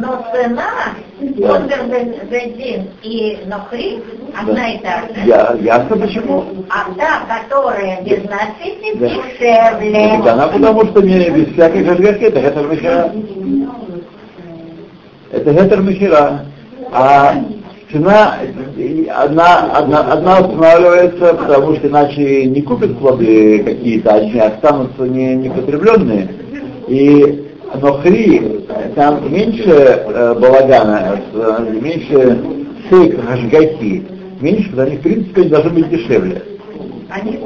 Но 0.00 0.24
цена. 0.32 0.70
Бензин 1.20 2.88
и 3.02 3.38
Нохри 3.46 4.02
одна 4.40 4.72
и 4.72 4.78
та 4.78 5.02
же. 5.02 5.20
Я, 5.24 5.56
ясно 5.60 5.96
почему. 5.96 6.44
А 6.68 6.92
та, 6.94 7.40
которая 7.46 8.02
без 8.02 8.24
надписи, 8.28 8.96
Да. 8.98 9.08
дешевле. 9.08 10.20
Да, 10.24 10.32
она 10.32 10.48
потому 10.48 10.84
что 10.86 11.00
не 11.00 11.30
без 11.30 11.52
всякой 11.52 11.84
жиргаки, 11.84 12.24
это 12.24 12.62
мехера. 12.62 13.12
Это 15.30 15.52
гетер 15.52 15.80
мехера. 15.80 16.46
А 16.90 17.34
цена 17.92 18.38
одна, 19.14 19.78
одна, 19.78 20.00
одна 20.12 20.40
устанавливается, 20.40 21.34
потому 21.34 21.76
что 21.76 21.88
иначе 21.88 22.46
не 22.46 22.62
купят 22.62 22.98
плоды 22.98 23.62
какие-то, 23.62 24.14
одни 24.14 24.40
останутся 24.40 25.02
не, 25.02 25.34
непотребленные. 25.36 26.28
И 26.88 27.48
нохри, 27.80 28.64
там 28.94 29.32
меньше 29.32 29.70
э, 29.70 30.34
балагана, 30.34 31.20
э, 31.32 31.78
меньше 31.80 32.38
сейк, 32.90 33.24
хашгаки, 33.24 34.06
меньше, 34.40 34.70
потому 34.70 34.72
что 34.72 34.82
они 34.82 34.96
в 34.96 35.02
принципе 35.02 35.44
должны 35.44 35.70
быть 35.70 35.88
дешевле. 35.90 36.42
Они 37.10 37.38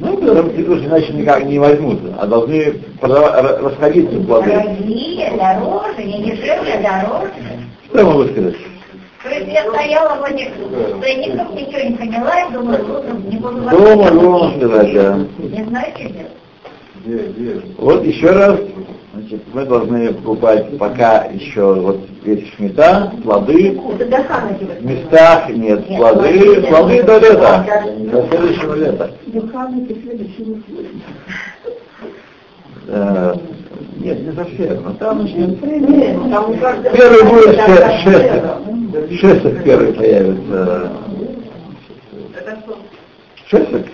Ну, 0.00 0.16
потому 0.18 0.52
что 0.52 0.86
иначе 0.86 1.12
никак 1.12 1.44
не 1.44 1.58
возьмут, 1.58 2.00
а 2.18 2.26
должны 2.26 2.74
расходиться 3.00 4.20
плоды. 4.20 4.50
дорогие, 4.50 5.32
дороже, 5.36 6.04
не 6.04 6.22
дешевле, 6.24 6.80
дороже. 6.80 7.32
Что 7.88 7.98
я 7.98 8.04
могу 8.04 8.24
сказать? 8.24 8.54
Я 9.24 9.64
стояла 9.72 10.16
в 10.16 10.24
этих 10.24 10.48
ценниках, 11.02 11.54
ничего 11.54 11.88
не 11.88 11.96
поняла, 11.96 12.40
и 12.42 12.52
думаю, 12.52 12.84
ну, 12.86 13.30
не 13.30 13.36
буду 13.38 13.60
Дома, 13.70 14.10
дома 14.10 14.52
сказать, 14.56 14.92
да. 14.94 15.18
Не 15.38 15.64
знаю, 15.64 15.86
что 15.94 16.08
делать. 16.08 17.64
Вот 17.78 18.04
еще 18.04 18.30
раз, 18.30 18.58
значит, 19.14 19.42
мы 19.52 19.64
должны 19.64 20.12
покупать 20.14 20.78
пока 20.78 21.24
еще 21.24 21.74
вот 21.74 22.00
есть 22.24 22.54
шмета, 22.54 23.12
плоды, 23.22 23.72
в 23.78 24.84
местах 24.84 25.48
нет 25.50 25.86
плоды, 25.86 26.62
плоды 26.62 27.02
до 27.02 27.18
лета, 27.18 27.64
до 27.98 28.26
следующего 28.28 28.74
лета. 28.74 29.10
Э, 32.86 33.34
Нет, 33.96 34.20
не 34.26 34.32
совсем, 34.34 34.82
но 34.84 34.92
там 34.94 35.22
начнет. 35.22 35.58
Первый 35.60 37.22
будет 37.24 37.56
ше- 37.56 38.53
Шесток 39.10 39.62
первый 39.64 39.92
появится. 39.92 40.92
Желтые. 43.50 43.84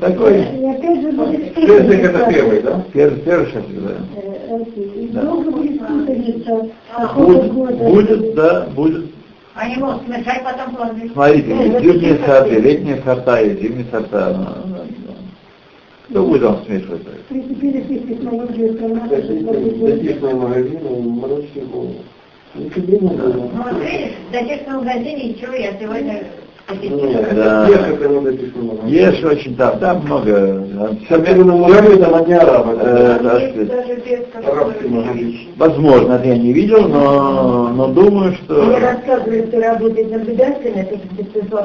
Такой 0.00 0.40
И 0.40 1.66
Шестик 1.66 2.04
это 2.04 2.30
первый, 2.30 2.62
да? 2.62 2.84
первый, 2.92 3.20
первый 3.20 3.46
шаг, 3.52 3.62
да. 3.68 4.56
И 4.76 5.06
долго 5.08 5.50
будет 5.50 5.78
путаница. 5.86 6.70
Да, 8.34 8.66
будет. 8.74 9.04
Они 9.54 9.76
могут 9.76 10.04
смешать 10.06 10.42
потом 10.42 10.74
плоды. 10.74 11.10
Смотрите, 11.12 11.80
зимние 11.80 12.16
сорта, 12.26 12.48
летние 12.48 13.02
сорта, 13.04 13.40
есть 13.40 13.60
зимние 13.62 13.86
сорта. 13.90 14.58
Кто 16.10 16.26
будет 16.26 16.42
вам 16.42 16.64
смешивать? 16.66 17.02
Приступили 17.28 17.80
к 17.80 17.88
технологии 18.08 18.68
информации. 18.68 19.80
Зайдите 19.80 20.14
в 20.14 20.34
магазин 20.34 20.78
и 20.78 21.08
морочите 21.08 21.60
голову. 21.60 21.94
Видишь, 22.54 24.12
до 24.30 24.44
тех 24.44 24.66
на 24.66 24.78
магазине, 24.78 25.30
ничего, 25.30 25.54
я 25.54 25.78
сегодня. 25.78 26.24
Нет, 26.70 27.34
Да. 27.34 27.68
это. 27.68 28.86
Ешь 28.86 29.22
очень 29.22 29.54
там, 29.56 29.78
там 29.78 30.04
много. 30.04 30.64
Мураве 31.44 31.96
там 31.96 32.14
одни 32.14 32.34
арабы. 32.34 32.78
Э, 32.80 33.18
да, 33.22 33.38
Есть. 35.14 35.48
Возможно, 35.58 36.14
это 36.14 36.28
я 36.28 36.38
не 36.38 36.52
видел, 36.52 36.88
но, 36.88 37.68
но 37.68 37.88
думаю, 37.88 38.30
Мне 38.30 38.36
что... 38.44 38.78
рассказывали, 38.80 39.42
кто 39.42 39.60
работает 39.60 40.10
наблюдателями, 40.10 40.88
это 40.90 40.96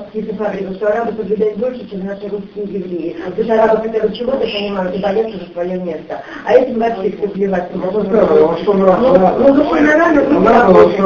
птицефабрика, 0.10 0.74
что 0.76 0.88
арабы 0.88 1.14
соблюдают 1.18 1.58
больше, 1.58 1.90
чем 1.90 2.06
наши 2.06 2.28
русские 2.28 2.66
евреи. 2.66 3.16
Потому 3.26 3.44
что 3.46 3.64
арабы, 3.64 3.88
которые 3.88 4.16
чего-то 4.16 4.38
понимают, 4.40 4.96
и 4.96 5.00
боятся 5.00 5.38
за 5.40 5.54
свое 5.54 5.80
место. 5.80 6.22
А 6.46 6.54
этим 6.54 6.80
вообще 6.80 7.12
все 7.18 7.28
плевать. 7.30 7.70
Ну, 7.74 7.84
это, 7.90 8.00
Ну, 8.00 9.54
ну, 9.54 9.64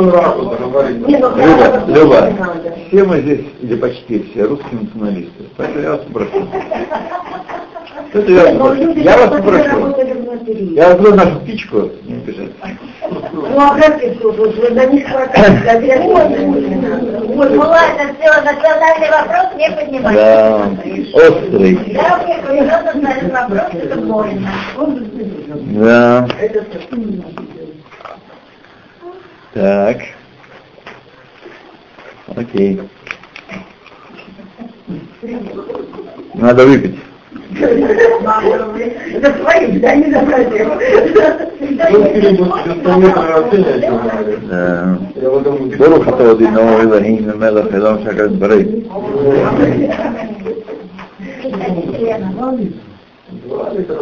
Ну, 0.04 1.08
ну, 1.08 1.30
ну, 1.30 1.34
Люба, 1.38 1.84
Люба, 1.88 2.34
все 2.88 3.04
мы 3.04 3.20
здесь, 3.22 3.42
почти 3.84 4.24
все, 4.32 4.44
русские 4.44 4.80
националисты. 4.80 5.44
Поэтому 5.58 5.82
я 5.82 5.92
вас 5.92 6.02
попрошу. 6.06 6.48
Это 8.14 8.32
я 8.32 8.54
вас 8.54 8.78
Я 8.96 9.18
вас 9.18 9.42
внутри. 9.42 10.74
Я 10.74 10.92
открою 10.92 11.16
нашу 11.16 11.40
птичку, 11.42 11.90
не 12.04 12.14
обижайтесь. 12.16 12.56
Ну, 13.34 13.60
а 13.60 13.78
как 13.78 14.00
тут? 14.00 14.38
Вот 14.38 14.56
вы 14.56 14.70
на 14.70 14.86
них 14.86 15.06
хватает, 15.10 15.84
я 15.84 15.98
не 15.98 16.14
надо. 16.14 17.26
Вот, 17.26 17.50
ну 17.50 17.60
ладно, 17.60 18.16
все, 18.18 18.42
национальный 18.42 19.10
вопрос 19.10 19.48
не 19.58 19.70
поднимать. 19.72 20.16
Да, 20.16 20.70
острый. 21.14 21.76
Да, 21.94 22.24
мне 22.24 22.38
повезло, 22.38 22.78
национальный 22.86 23.32
вопрос, 23.32 23.68
это 23.74 23.98
больно. 23.98 24.50
Да. 25.74 26.28
Это 26.40 26.66
Так. 29.54 29.98
Окей. 32.36 32.80
этом 45.31 45.69
не 45.69 45.77
ברוך 45.77 46.09
אתה 46.09 46.31
אדינו 46.33 46.81
אלוהים 46.81 47.31
מלך 47.39 47.75
העולם 47.75 47.97
שקל 48.05 48.27
דברי. 48.27 48.65
Два 53.45 53.73
литра, 53.73 53.99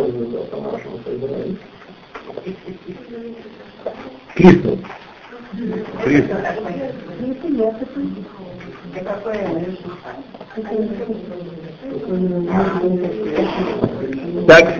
Так, 14.47 14.75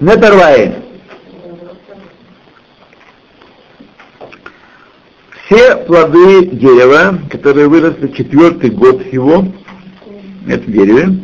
Нетервай. 0.00 0.74
Все 5.46 5.76
плоды 5.76 6.46
дерева, 6.46 7.18
которые 7.30 7.68
выросли 7.68 8.08
четвертый 8.08 8.70
год 8.70 9.04
его, 9.12 9.46
это 10.48 10.70
дереве, 10.70 11.18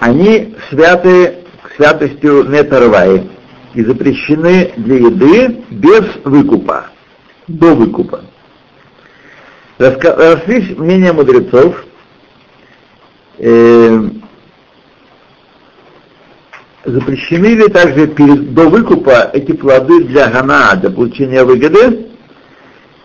они 0.00 0.54
святы 0.68 1.38
к 1.62 1.74
святостью 1.76 2.44
Нетервай 2.48 3.28
и 3.74 3.82
запрещены 3.82 4.72
для 4.76 4.96
еды 4.96 5.64
без 5.70 6.04
выкупа, 6.24 6.86
до 7.46 7.74
выкупа. 7.74 8.22
Разошлись 9.78 10.76
мнения 10.76 11.12
мудрецов, 11.12 11.84
э, 13.38 14.10
запрещены 16.84 17.46
ли 17.46 17.68
также 17.68 18.08
перед, 18.08 18.54
до 18.54 18.68
выкупа 18.68 19.30
эти 19.32 19.52
плоды 19.52 20.02
для 20.04 20.28
гана, 20.30 20.74
для 20.74 20.90
получения 20.90 21.44
выгоды, 21.44 22.08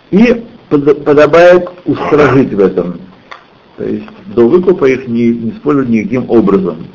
и 0.10 0.44
под- 0.70 1.06
подобает 1.06 1.70
устражить 1.86 2.54
в 2.54 2.60
этом. 2.60 3.00
То 3.78 3.84
есть 3.84 4.08
до 4.28 4.48
выкупа 4.48 4.86
их 4.86 5.08
не, 5.08 5.28
не 5.30 5.52
использовать 5.52 5.90
никаким 5.90 6.28
образом. 6.30 6.88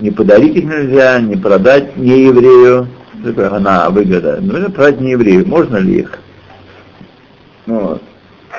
Не 0.00 0.10
подарить 0.10 0.56
их 0.56 0.64
нельзя, 0.64 1.20
не 1.20 1.36
продать 1.36 1.96
не 1.96 2.24
еврею, 2.24 2.88
такое 3.22 3.48
гана, 3.48 3.90
выгода. 3.90 4.40
Ну, 4.40 4.56
это 4.56 4.72
продать 4.72 5.00
не 5.00 5.12
еврею, 5.12 5.46
можно 5.46 5.76
ли 5.76 6.00
их? 6.00 6.18
Ну, 7.66 7.80
вот. 7.80 8.02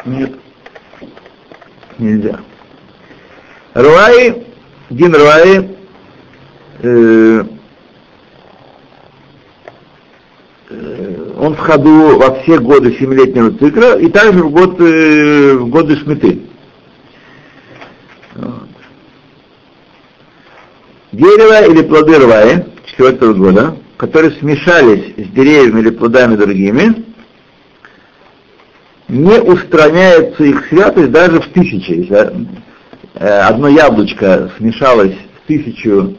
Нет. 0.06 0.32
Нельзя. 1.98 2.40
Руай, 3.74 4.46
Дин 4.90 5.16
Руай, 5.16 5.70
э, 6.82 7.44
э, 10.70 11.34
он 11.38 11.56
в 11.56 11.60
ходу 11.60 12.18
во 12.18 12.36
все 12.42 12.60
годы 12.60 12.98
семилетнего 12.98 13.52
цикла 13.58 13.98
и 13.98 14.10
также 14.10 14.44
в, 14.44 14.52
год, 14.52 14.80
э, 14.80 15.54
в 15.56 15.70
годы 15.70 15.96
шмиты. 15.98 16.42
Дерево 21.16 21.66
или 21.66 21.82
плоды 21.82 22.20
рваи 22.20 22.66
четвертого 22.88 23.34
года, 23.34 23.78
которые 23.96 24.32
смешались 24.32 25.14
с 25.16 25.30
деревьями 25.30 25.80
или 25.80 25.90
плодами 25.92 26.36
другими, 26.36 27.06
не 29.08 29.40
устраняется 29.40 30.44
их 30.44 30.68
святость 30.68 31.12
даже 31.12 31.40
в 31.40 31.48
тысячи. 31.50 31.92
Если 31.92 32.48
э, 33.16 33.40
одно 33.40 33.68
яблочко 33.68 34.52
смешалось 34.58 35.14
с 35.14 35.48
тысячу 35.48 36.18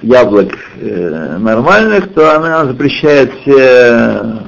яблок 0.00 0.52
э, 0.80 1.36
нормальных, 1.38 2.12
то 2.14 2.36
она 2.36 2.64
запрещает 2.64 3.32
все, 3.40 4.42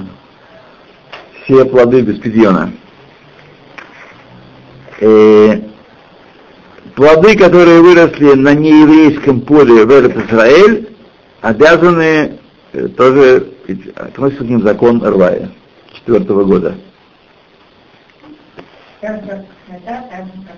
все 1.43 1.65
плоды 1.65 2.01
без 2.01 2.19
пидьона. 2.19 2.71
Э, 4.99 5.59
плоды, 6.95 7.37
которые 7.37 7.81
выросли 7.81 8.33
на 8.33 8.53
нееврейском 8.53 9.41
поле 9.41 9.85
в 9.85 9.91
Эрет 9.91 10.17
Израиль, 10.25 10.89
обязаны 11.41 12.39
тоже 12.97 13.47
относится 13.95 14.43
к 14.43 14.47
ним 14.47 14.63
закон 14.63 15.03
Рвая 15.03 15.51
четвертого 15.93 16.45
года. 16.45 16.75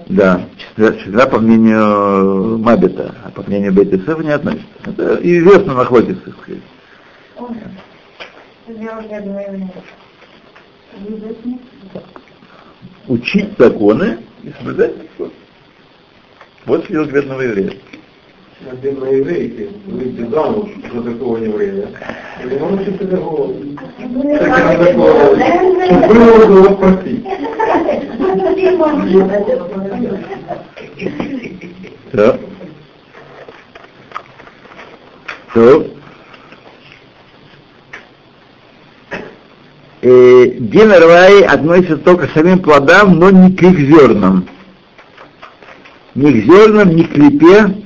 Да, 0.08 0.42
всегда, 0.58 0.92
всегда 0.98 1.28
по 1.28 1.40
мнению 1.40 2.58
Мабита, 2.58 3.16
а 3.24 3.32
по 3.32 3.42
мнению 3.44 3.72
Бейт 3.74 3.94
Исефа 3.94 4.22
не 4.22 4.32
относится. 4.32 4.68
Это 4.86 5.16
известно 5.22 5.74
на 5.74 5.86
хлопец, 5.86 6.18
так 6.26 6.36
сказать. 6.36 6.62
Учить 13.08 13.58
законы 13.58 14.18
и 14.44 14.52
соблюдать 14.58 14.94
закон. 14.98 15.32
Вот 16.66 16.86
сидел 16.86 17.06
бедного 17.06 17.42
еврея. 17.42 17.78
На 18.62 19.08
еврейке, 19.08 19.70
выйти 19.86 20.30
замуж 20.30 20.70
за 20.94 21.02
такого 21.02 21.38
еврея. 21.38 21.88
И 22.42 22.56
он 22.62 22.74
учится 22.74 23.08
такого. 23.08 23.54
Так 23.54 24.00
не 24.00 24.38
такого. 24.86 25.36
Было 26.08 26.60
его 26.60 26.76
простить. 26.76 27.26
Да. 32.14 32.40
То. 35.54 35.88
Э, 40.02 40.46
Дин 40.60 40.92
Рвай 40.92 41.44
относится 41.44 41.98
только 41.98 42.28
к 42.28 42.32
самим 42.34 42.60
плодам, 42.60 43.20
но 43.20 43.30
не 43.30 43.56
к 43.56 43.64
их 43.64 43.80
зернам. 43.80 44.48
Ни 46.16 46.32
к 46.32 46.46
зернам, 46.46 46.96
ни 46.96 47.04
к 47.04 47.14
клепе. 47.14 47.84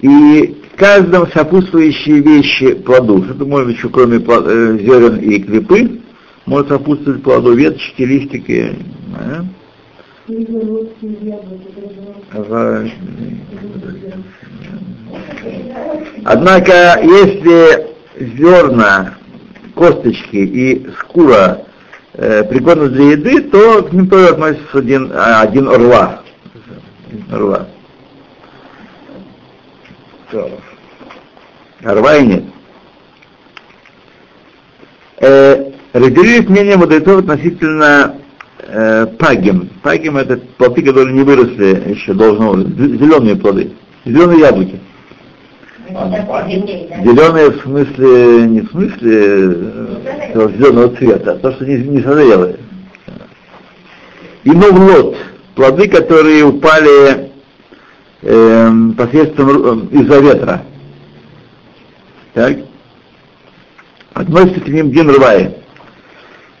И 0.00 0.58
каждом 0.78 1.30
сопутствующие 1.32 2.20
вещи 2.20 2.74
плоду, 2.74 3.24
что-то 3.24 3.44
может 3.44 3.76
еще 3.76 3.88
кроме 3.88 4.18
э, 4.18 4.78
зерен 4.80 5.16
и 5.16 5.40
клепы, 5.40 6.00
может 6.48 6.68
сопутствовать 6.68 7.22
плоду 7.22 7.52
веточки, 7.54 8.02
листики. 8.02 8.76
В- 12.32 12.90
Однако, 16.24 17.00
если 17.02 17.86
зерна, 18.36 19.14
косточки 19.74 20.36
и 20.36 20.90
шкура 20.98 21.62
э, 22.14 22.44
пригодны 22.44 22.88
для 22.88 23.12
еды, 23.12 23.40
то 23.42 23.82
к 23.84 23.92
ним 23.92 24.08
тоже 24.08 24.28
относится 24.30 24.78
один, 24.78 25.10
один 25.14 25.68
орла. 25.68 26.22
Орла. 27.30 27.68
Орла 31.82 32.16
и 32.16 32.26
нет. 32.26 32.44
Э, 35.20 35.67
разделились 35.98 36.48
мнения 36.48 36.76
мудрецов 36.76 37.20
относительно 37.20 38.16
э, 38.60 39.06
пагим. 39.18 39.70
Пагим 39.82 40.16
это 40.16 40.38
плоды, 40.56 40.82
которые 40.82 41.12
не 41.12 41.22
выросли 41.22 41.90
еще 41.90 42.14
должного, 42.14 42.60
зеленые 42.62 43.36
плоды, 43.36 43.72
зеленые 44.04 44.40
яблоки. 44.40 44.80
Зеленые 45.88 47.50
в 47.50 47.62
смысле, 47.62 48.46
не 48.46 48.60
в 48.60 48.70
смысле 48.70 49.10
э, 50.34 50.48
зеленого 50.56 50.94
цвета, 50.96 51.32
а 51.32 51.36
то, 51.36 51.52
что 51.52 51.64
не, 51.64 51.76
не 51.76 52.02
созрелые. 52.02 52.56
И 54.44 54.50
новлот, 54.50 55.16
плоды, 55.54 55.88
которые 55.88 56.44
упали 56.44 57.30
эм, 58.22 58.94
посредством 58.94 59.88
э, 59.92 60.00
из-за 60.00 60.20
ветра. 60.20 60.62
Так? 62.34 62.58
Относится 64.12 64.60
к 64.60 64.68
ним 64.68 64.90
Дин 64.90 65.10
Рвай. 65.10 65.56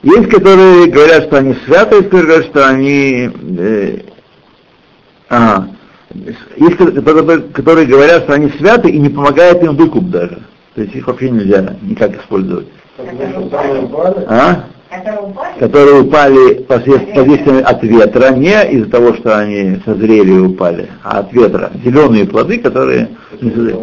Есть, 0.02 0.30
которые 0.30 0.86
говорят, 0.86 1.24
что 1.24 1.38
они 1.38 1.54
святы, 1.66 1.96
есть, 1.96 2.10
которые 2.10 2.26
говорят, 2.26 2.46
что 2.46 2.68
они... 2.68 3.30
э, 3.58 3.98
а, 5.28 5.66
есть, 6.56 6.76
которые 7.52 7.86
говорят, 7.86 8.22
что 8.22 8.34
они 8.34 8.48
святы 8.50 8.90
и 8.90 8.98
не 8.98 9.08
помогает 9.08 9.62
им 9.62 9.76
выкуп 9.76 10.08
даже. 10.10 10.42
То 10.74 10.82
есть 10.82 10.94
их 10.94 11.06
вообще 11.06 11.30
нельзя 11.30 11.74
никак 11.82 12.16
использовать. 12.16 12.68
А? 14.28 14.64
Которые 15.58 16.02
упали? 16.02 16.62
Посредством 16.62 17.58
от 17.64 17.82
ветра, 17.82 18.30
не 18.30 18.70
из-за 18.72 18.90
того, 18.90 19.14
что 19.14 19.36
они 19.36 19.80
созрели 19.84 20.30
и 20.30 20.38
упали, 20.38 20.88
а 21.02 21.18
от 21.18 21.32
ветра. 21.32 21.72
Зеленые 21.84 22.26
плоды, 22.26 22.58
которые 22.58 23.08
не 23.40 23.50
созрели. 23.50 23.76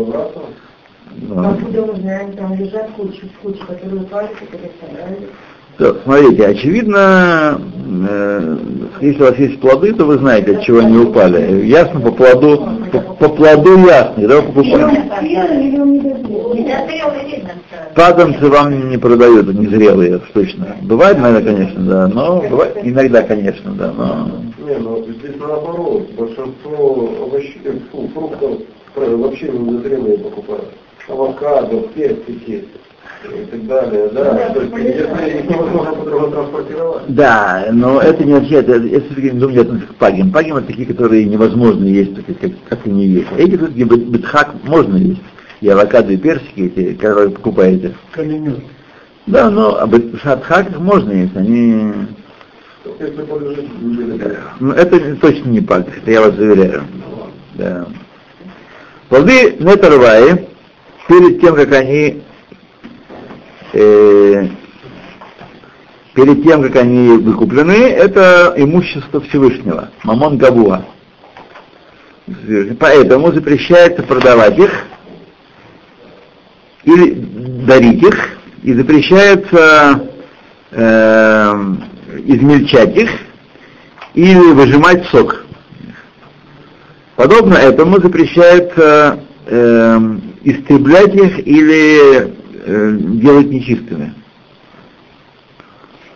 Откуда 1.32 1.86
мы 1.86 1.96
знаем, 2.02 2.34
там 2.34 2.56
лежат 2.56 2.90
кучи, 2.92 3.30
кучи, 3.42 3.60
которые 3.60 4.02
упали, 4.02 4.30
которые 4.34 4.72
собрали. 4.82 5.30
Смотрите, 5.78 6.46
очевидно, 6.46 7.60
э, 8.10 8.58
если 9.02 9.22
у 9.22 9.26
вас 9.26 9.38
есть 9.38 9.60
плоды, 9.60 9.94
то 9.94 10.06
вы 10.06 10.18
знаете, 10.18 10.56
от 10.56 10.64
чего 10.64 10.80
они 10.80 10.98
упали. 10.98 11.66
Ясно 11.66 12.00
по 12.00 12.12
плоду, 12.12 12.66
по, 12.92 13.00
по 13.00 13.30
плоду 13.30 13.78
ясно, 13.86 14.22
видно, 14.22 14.64
что... 14.64 14.90
Паданцы 17.94 18.48
вам 18.48 18.90
не 18.90 18.98
продают, 18.98 19.54
незрелые, 19.54 20.22
точно. 20.34 20.78
Бывает 20.82 21.18
иногда, 21.18 21.42
конечно, 21.42 21.82
да, 21.84 22.08
но 22.08 22.42
бывает, 22.42 22.78
иногда, 22.84 23.22
конечно, 23.24 23.72
да, 23.72 23.92
но 23.92 24.30
Не, 24.66 24.78
ну 24.78 25.04
здесь 25.04 25.36
наоборот, 25.40 26.10
большинство 26.18 27.10
овощей, 27.24 27.82
фруктов 28.14 28.60
вообще 28.96 29.50
не 29.50 29.60
незрелые 29.60 30.18
покупают. 30.20 30.70
Авокадо, 31.08 31.82
персики 31.94 32.66
и 33.26 33.46
так 33.46 33.68
далее, 33.68 34.10
да. 34.14 34.50
То 34.54 34.62
есть, 34.62 34.74
если 34.76 35.40
их 35.40 35.50
невозможно 35.50 35.94
по-другому 35.96 36.32
транспортировать. 36.32 37.04
Да, 37.08 37.68
но 37.72 38.00
это 38.00 38.24
не 38.24 38.34
означает, 38.34 38.70
это- 38.70 38.88
это 38.88 39.06
все-таки 39.06 39.32
не 39.32 39.40
думаю, 39.40 39.62
относится 39.62 39.94
к 39.94 39.96
пагим. 39.96 40.32
Пагим 40.32 40.58
это 40.58 40.68
такие, 40.68 40.88
которые 40.88 41.26
невозможно 41.26 41.86
есть, 41.86 42.16
так 42.16 42.26
как, 42.40 42.52
как 42.70 42.88
и 42.88 42.90
не 42.90 43.06
есть. 43.08 43.28
Эти 43.38 43.58
все-таки 43.58 43.84
битхак 43.84 44.56
можно 44.64 44.98
есть. 44.98 45.22
И 45.62 45.70
авокадо, 45.70 46.12
и 46.14 46.18
персики, 46.18 46.72
эти, 46.76 46.94
которые 46.94 47.30
покупаете. 47.32 47.96
Да, 49.26 49.50
но 49.50 49.82
а 49.82 49.88
битхак 49.88 50.70
их 50.70 50.80
можно 50.80 51.12
есть, 51.12 51.36
они... 51.36 51.94
Если. 53.00 54.38
Ну, 54.60 54.72
это 54.74 55.16
точно 55.16 55.50
не 55.50 55.62
паг, 55.62 55.88
это 55.98 56.12
я 56.12 56.22
вас 56.22 56.36
заверяю. 56.36 56.84
Да. 57.56 57.88
Плоды 59.10 59.56
Нетарваи, 59.60 60.48
перед 61.08 61.42
тем, 61.42 61.56
как 61.56 61.72
они 61.74 62.22
э, 63.76 64.48
перед 66.14 66.44
тем, 66.44 66.64
как 66.64 66.76
они 66.78 67.18
выкуплены, 67.18 67.74
это 67.74 68.54
имущество 68.58 69.22
Всевышнего, 69.22 69.90
Мамон 70.04 70.38
Габуа. 70.38 70.86
Поэтому 72.80 73.32
запрещается 73.32 74.02
продавать 74.02 74.58
их 74.58 74.72
или 76.86 77.14
дарить 77.66 78.02
их, 78.02 78.30
и 78.64 78.74
запрещается 78.74 80.08
э, 80.72 81.76
измельчать 82.26 82.96
их 82.98 83.10
или 84.16 84.54
выжимать 84.54 85.06
сок. 85.08 85.46
Подобно 87.16 87.56
этому 87.56 88.00
запрещается 88.00 89.20
э, 89.46 90.00
истреблять 90.44 91.14
их 91.16 91.48
или 91.48 92.34
э, 92.66 92.98
делать 93.00 93.50
нечистыми. 93.50 94.14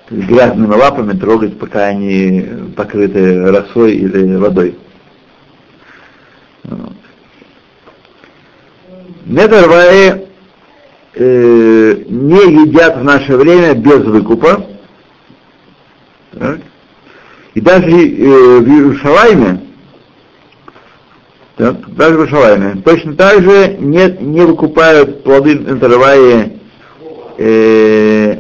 То 0.08 0.16
есть 0.16 0.28
грязными 0.28 0.74
лапами 0.74 1.18
трогать, 1.18 1.60
пока 1.60 1.86
они 1.86 2.46
покрыты 2.76 3.46
росой 3.52 3.94
или 3.94 4.36
водой. 4.36 4.76
Недорваи 9.26 10.28
э, 11.14 12.04
не 12.08 12.64
едят 12.64 12.98
в 12.98 13.04
наше 13.04 13.38
время 13.38 13.76
без 13.76 14.04
выкупа. 14.04 14.66
Так. 16.32 16.60
И 17.54 17.62
даже 17.62 17.92
э, 17.92 18.60
в 18.60 18.68
Иерушалайме, 18.68 19.48
так, 19.52 19.59
даже 21.74 22.16
в 22.16 22.20
Иерушалайме, 22.20 22.82
точно 22.84 23.16
так 23.16 23.42
же 23.42 23.78
не, 23.80 24.12
не 24.20 24.42
выкупают 24.42 25.24
плоды 25.24 25.54
Интерваи 25.54 26.60
э, 27.38 28.40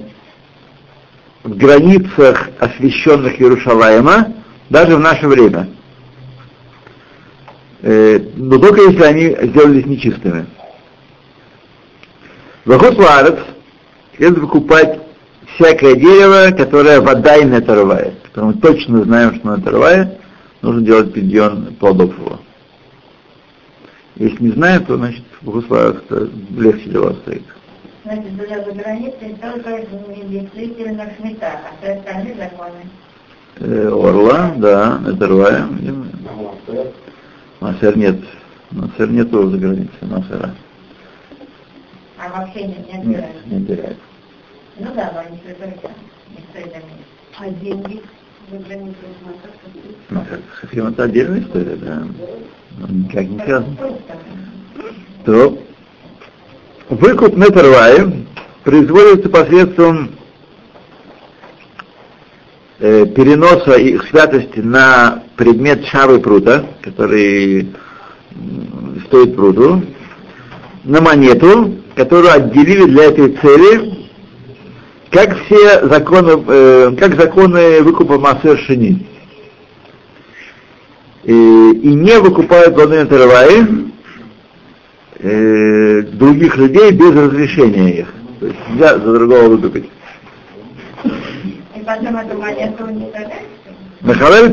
в 1.44 1.58
границах 1.58 2.50
освященных 2.60 3.39
Иерушалайма, 3.39 4.34
даже 4.70 4.96
в 4.96 5.00
наше 5.00 5.28
время. 5.28 5.70
Э, 7.82 8.20
но 8.36 8.58
только 8.60 8.82
если 8.82 9.04
они 9.04 9.50
сделались 9.50 9.86
нечистыми. 9.86 10.46
Вахот 12.65 12.98
Ларец 12.98 13.39
следует 14.15 14.42
выкупать 14.42 15.00
всякое 15.56 15.96
дерево, 15.96 16.56
которое 16.56 17.02
вода 17.02 17.36
и 17.38 17.46
не 17.46 17.58
оторвает. 17.58 18.22
Потому 18.24 18.48
мы 18.50 18.54
точно 18.56 19.04
знаем, 19.04 19.36
что 19.36 19.48
на 19.48 19.54
оторвает, 19.56 20.20
нужно 20.62 20.82
делать 20.82 21.13
пидьон 21.13 21.76
плодов 21.80 22.18
его. 22.18 22.39
Если 24.19 24.43
не 24.43 24.51
знаем, 24.51 24.86
то 24.86 24.97
значит 24.97 25.23
в 25.41 25.49
Гусларах 25.49 26.03
легче 26.51 26.89
дело 26.89 27.13
стоит. 27.23 27.43
Значит, 28.03 28.36
для 28.36 28.63
за 28.65 28.71
границей 28.73 29.36
только 29.41 29.82
действительно 30.27 31.10
шмита, 31.17 31.47
а 31.47 31.71
все 31.79 31.93
остальные 31.93 32.36
законы. 32.36 32.82
Э, 33.60 33.88
орла, 33.88 34.53
да, 34.58 34.95
оторваем. 35.08 36.12
Ага, 36.27 36.51
стоят. 36.63 36.93
Масер 37.62 37.97
нет. 37.97 38.17
Масер 38.71 39.10
нет 39.10 39.32
тоже 39.32 39.51
за 39.51 39.58
границей, 39.58 39.93
Масера. 40.01 40.53
А 42.17 42.41
вообще 42.41 42.67
нет, 42.67 42.88
не 42.88 42.93
Нет, 42.93 42.99
отбирают. 42.99 43.45
не 43.47 43.55
отбирает. 43.58 43.97
Ну 44.79 44.88
да, 44.95 45.12
но 45.13 45.19
они. 45.21 45.38
Никто 45.38 46.60
и 46.60 46.63
там 46.63 46.82
нет. 46.82 47.08
А 47.39 47.49
деньги 47.49 48.01
за 48.51 48.58
границей 48.58 48.95
Масер 50.09 50.39
Хафим 50.55 50.88
это 50.88 51.03
отдельная 51.03 51.39
история, 51.39 51.76
да. 51.78 52.03
Никак 52.88 53.27
не 53.27 53.39
связано. 53.39 53.77
То 55.25 55.59
выкуп 56.89 57.36
Нетерваи 57.36 58.25
производится 58.63 59.30
посредством 59.30 60.11
э, 62.80 63.05
переноса 63.07 63.73
их 63.73 64.07
святости 64.09 64.59
на 64.59 65.23
предмет 65.36 65.86
шавы 65.88 66.19
прута, 66.19 66.65
который 66.82 67.73
стоит 69.07 69.36
пруту, 69.36 69.84
на 70.84 71.01
монету, 71.01 71.75
которую 71.95 72.32
отделили 72.32 72.86
для 72.86 73.05
этой 73.05 73.36
цели, 73.38 74.07
как 75.11 75.38
все 75.45 75.88
законы, 75.88 76.43
э, 76.47 76.95
как 76.97 77.19
законы 77.19 77.82
выкупа 77.82 78.19
Массер 78.19 78.57
Шини. 78.59 79.09
И, 81.30 81.32
и 81.32 81.93
не 81.93 82.19
выкупают 82.19 82.73
плоды 82.73 83.03
Нетерваи, 83.03 83.91
э, 85.19 86.01
других 86.13 86.57
людей 86.57 86.89
без 86.89 87.11
разрешения 87.11 87.99
их. 87.99 88.07
То 88.39 88.47
есть 88.47 88.57
нельзя 88.67 88.97
за 88.97 89.13
другого 89.13 89.43
выкупить. 89.49 89.91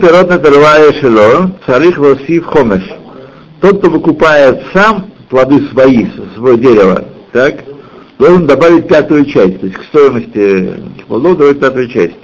Пирот 0.00 0.28
на 0.28 0.38
тарвая 0.38 0.92
шело, 1.00 1.50
царих 1.64 1.96
восив 1.96 2.44
хомеш. 2.44 2.82
Тот, 3.62 3.78
кто 3.78 3.88
выкупает 3.88 4.60
сам 4.74 5.10
плоды 5.30 5.66
свои, 5.68 6.08
свое 6.34 6.58
дерево, 6.58 7.06
так, 7.32 7.54
должен 8.18 8.46
добавить 8.46 8.86
пятую 8.86 9.24
часть, 9.24 9.60
то 9.60 9.66
есть 9.66 9.78
к 9.78 9.84
стоимости 9.84 10.74
плодов 11.08 11.38
добавить 11.38 11.60
пятую 11.60 11.88
часть. 11.88 12.16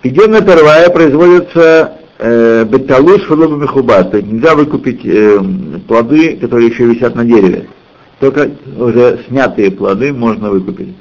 Пиденная 0.00 0.42
первая 0.42 0.88
производится 0.90 1.96
беталуш 2.20 3.22
фалоба 3.24 3.56
мехубат, 3.56 4.10
то 4.10 4.18
есть 4.18 4.30
нельзя 4.30 4.54
выкупить 4.54 5.00
э, 5.04 5.38
плоды, 5.88 6.36
которые 6.36 6.68
еще 6.68 6.84
висят 6.84 7.14
на 7.14 7.24
дереве. 7.24 7.68
Только 8.18 8.50
уже 8.76 9.24
снятые 9.28 9.70
плоды 9.70 10.12
можно 10.12 10.50
выкупить. 10.50 10.94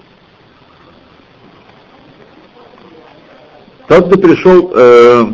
Тот, 3.90 4.08
кто 4.08 4.20
пришел 4.20 4.72
э, 4.74 5.26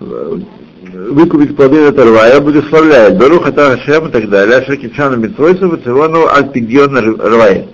выкупить 0.00 1.54
плоды 1.54 1.84
на 1.84 1.92
Тарвая, 1.92 2.40
благословляет 2.40 3.18
Барух 3.18 3.46
Атан 3.46 3.78
Шем 3.80 4.08
и 4.08 4.10
так 4.10 4.28
далее, 4.28 4.58
Ашакичану 4.58 5.18
Митвойсу, 5.18 5.76
Цивону 5.76 6.26
Аль-Пидьон 6.26 6.96
Рвая. 6.96 7.68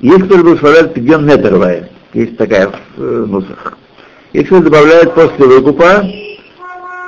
Есть, 0.00 0.24
кто 0.24 0.38
благословляет 0.38 0.94
Пидьон 0.94 1.26
не 1.26 1.36
Тарвая. 1.36 1.90
Есть 2.12 2.36
такая 2.36 2.68
в 2.68 3.02
э, 3.02 3.26
нусах. 3.26 3.78
Есть, 4.33 4.47
кто 4.47 4.59
добавляет 4.59 5.13
после 5.13 5.45
выкупа, 5.45 6.05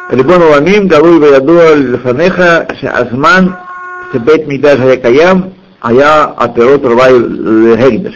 Рибон 0.09 0.41
Ламим, 0.41 0.87
Галуй 0.87 1.19
Ваяду 1.19 1.59
Лефанеха, 1.75 2.67
Азман, 2.81 3.55
Себет 4.11 4.47
Мигдаш 4.47 4.77
Хаякаям, 4.79 5.51
היה 5.83 6.25
הפירות 6.37 6.85
רוואי 6.85 7.13
להקדש. 7.39 8.15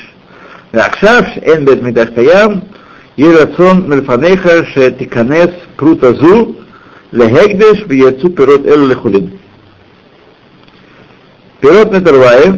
ועכשיו 0.73 1.23
שאין 1.33 1.65
בית 1.65 1.81
מקדש 1.81 2.07
קיים, 2.15 2.51
יהי 3.17 3.35
רצון 3.35 3.83
מלפניך 3.87 4.47
שתיכנס 4.73 5.49
פרות 5.75 6.03
הזו 6.03 6.51
להקדש 7.13 7.83
ויצאו 7.87 8.35
פירות 8.35 8.65
אלו 8.65 8.87
לחולים. 8.87 9.29
Пирот 11.61 11.91
Нетарваев, 11.91 12.55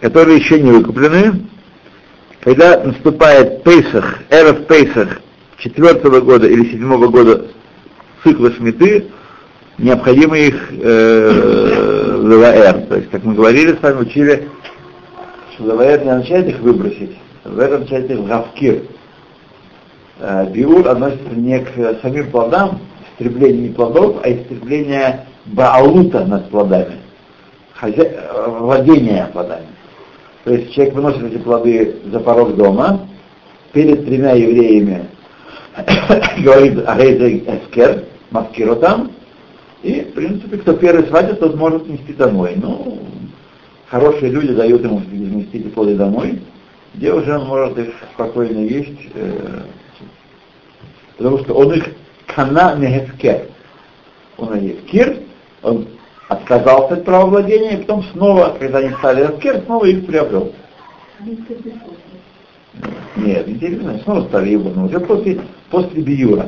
которые 0.00 0.38
еще 0.38 0.60
не 0.60 0.72
выкуплены, 0.72 1.44
когда 2.43 2.77
наступает 2.83 3.63
Пейсах, 3.63 4.19
эра 4.29 4.53
в 4.53 4.65
Пейсах 4.65 5.21
четвертого 5.57 6.19
года 6.19 6.45
или 6.47 6.71
седьмого 6.71 7.07
года 7.07 7.47
цикла 8.23 8.51
Шмиты, 8.51 9.05
необходимо 9.77 10.37
их 10.37 10.71
э, 10.71 12.17
ЛВР. 12.17 12.87
То 12.89 12.95
есть, 12.97 13.09
как 13.11 13.23
мы 13.23 13.33
говорили 13.33 13.73
с 13.73 13.81
вами, 13.81 14.01
учили, 14.01 14.49
что 15.53 15.63
ЛВР 15.63 16.03
не 16.03 16.09
означает 16.09 16.49
их 16.49 16.59
выбросить, 16.59 17.17
ЛВР 17.45 17.75
означает 17.75 18.11
их 18.11 18.25
гавкир. 18.25 18.81
Э, 20.19 20.45
биур 20.51 20.85
относится 20.87 21.33
не 21.35 21.59
к 21.59 22.01
самим 22.01 22.29
плодам, 22.29 22.79
истребление 23.13 23.71
плодов, 23.71 24.17
а 24.21 24.29
истребление 24.29 25.25
баалута 25.45 26.25
над 26.25 26.49
плодами, 26.49 26.97
хозя... 27.73 28.03
владение 28.47 29.29
плодами. 29.31 29.72
То 30.43 30.53
есть 30.53 30.73
человек 30.73 30.93
выносит 30.93 31.23
эти 31.23 31.37
плоды 31.37 31.95
за 32.11 32.19
порог 32.19 32.55
дома, 32.55 33.07
перед 33.71 34.05
тремя 34.05 34.33
евреями 34.33 35.07
говорит 36.43 36.87
Арейза 36.87 37.57
Эскер, 37.57 38.05
маскиру 38.29 38.75
там, 38.75 39.11
и, 39.81 40.01
в 40.01 40.13
принципе, 40.13 40.57
кто 40.57 40.73
первый 40.73 41.05
схватит, 41.05 41.39
тот 41.39 41.55
может 41.55 41.87
нести 41.87 42.13
домой. 42.13 42.53
Ну, 42.55 42.99
хорошие 43.87 44.31
люди 44.31 44.53
дают 44.53 44.83
ему 44.83 44.99
нести 44.99 45.59
эти 45.59 45.67
плоды 45.67 45.95
домой, 45.95 46.41
где 46.93 47.13
уже 47.13 47.37
он 47.37 47.47
может 47.47 47.77
их 47.77 47.93
спокойно 48.13 48.59
есть, 48.59 49.11
э, 49.13 49.61
потому 51.17 51.39
что 51.39 51.53
он 51.53 51.73
их 51.73 51.89
кана 52.27 52.75
нехескер. 52.77 53.47
Он 54.37 54.57
их 54.57 54.85
кир, 54.85 55.17
он 55.61 55.87
отказался 56.33 56.95
от 56.95 57.05
права 57.05 57.25
владения, 57.27 57.73
и 57.73 57.77
потом 57.77 58.03
снова, 58.11 58.55
когда 58.59 58.79
они 58.79 58.91
стали 58.95 59.23
эскер, 59.23 59.63
снова 59.65 59.85
их 59.85 60.05
приобрел. 60.05 60.53
Нет, 63.15 63.47
интересно, 63.47 63.99
снова 64.03 64.23
стали 64.27 64.49
его, 64.49 64.69
но 64.69 64.85
уже 64.85 64.99
после, 64.99 65.41
после 65.69 66.01
биюра. 66.01 66.47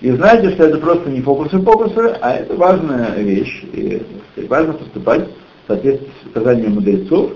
И 0.00 0.10
знаете, 0.12 0.50
что 0.52 0.64
это 0.64 0.78
просто 0.78 1.10
не 1.10 1.20
фокусы-фокусы, 1.20 2.16
а 2.20 2.34
это 2.34 2.54
важная 2.54 3.16
вещь. 3.16 3.64
И, 3.72 4.02
важно 4.48 4.74
поступать 4.74 5.28
в 5.28 5.66
соответствии 5.66 6.10
с 6.22 6.26
указанием 6.28 6.74
мудрецов. 6.74 7.32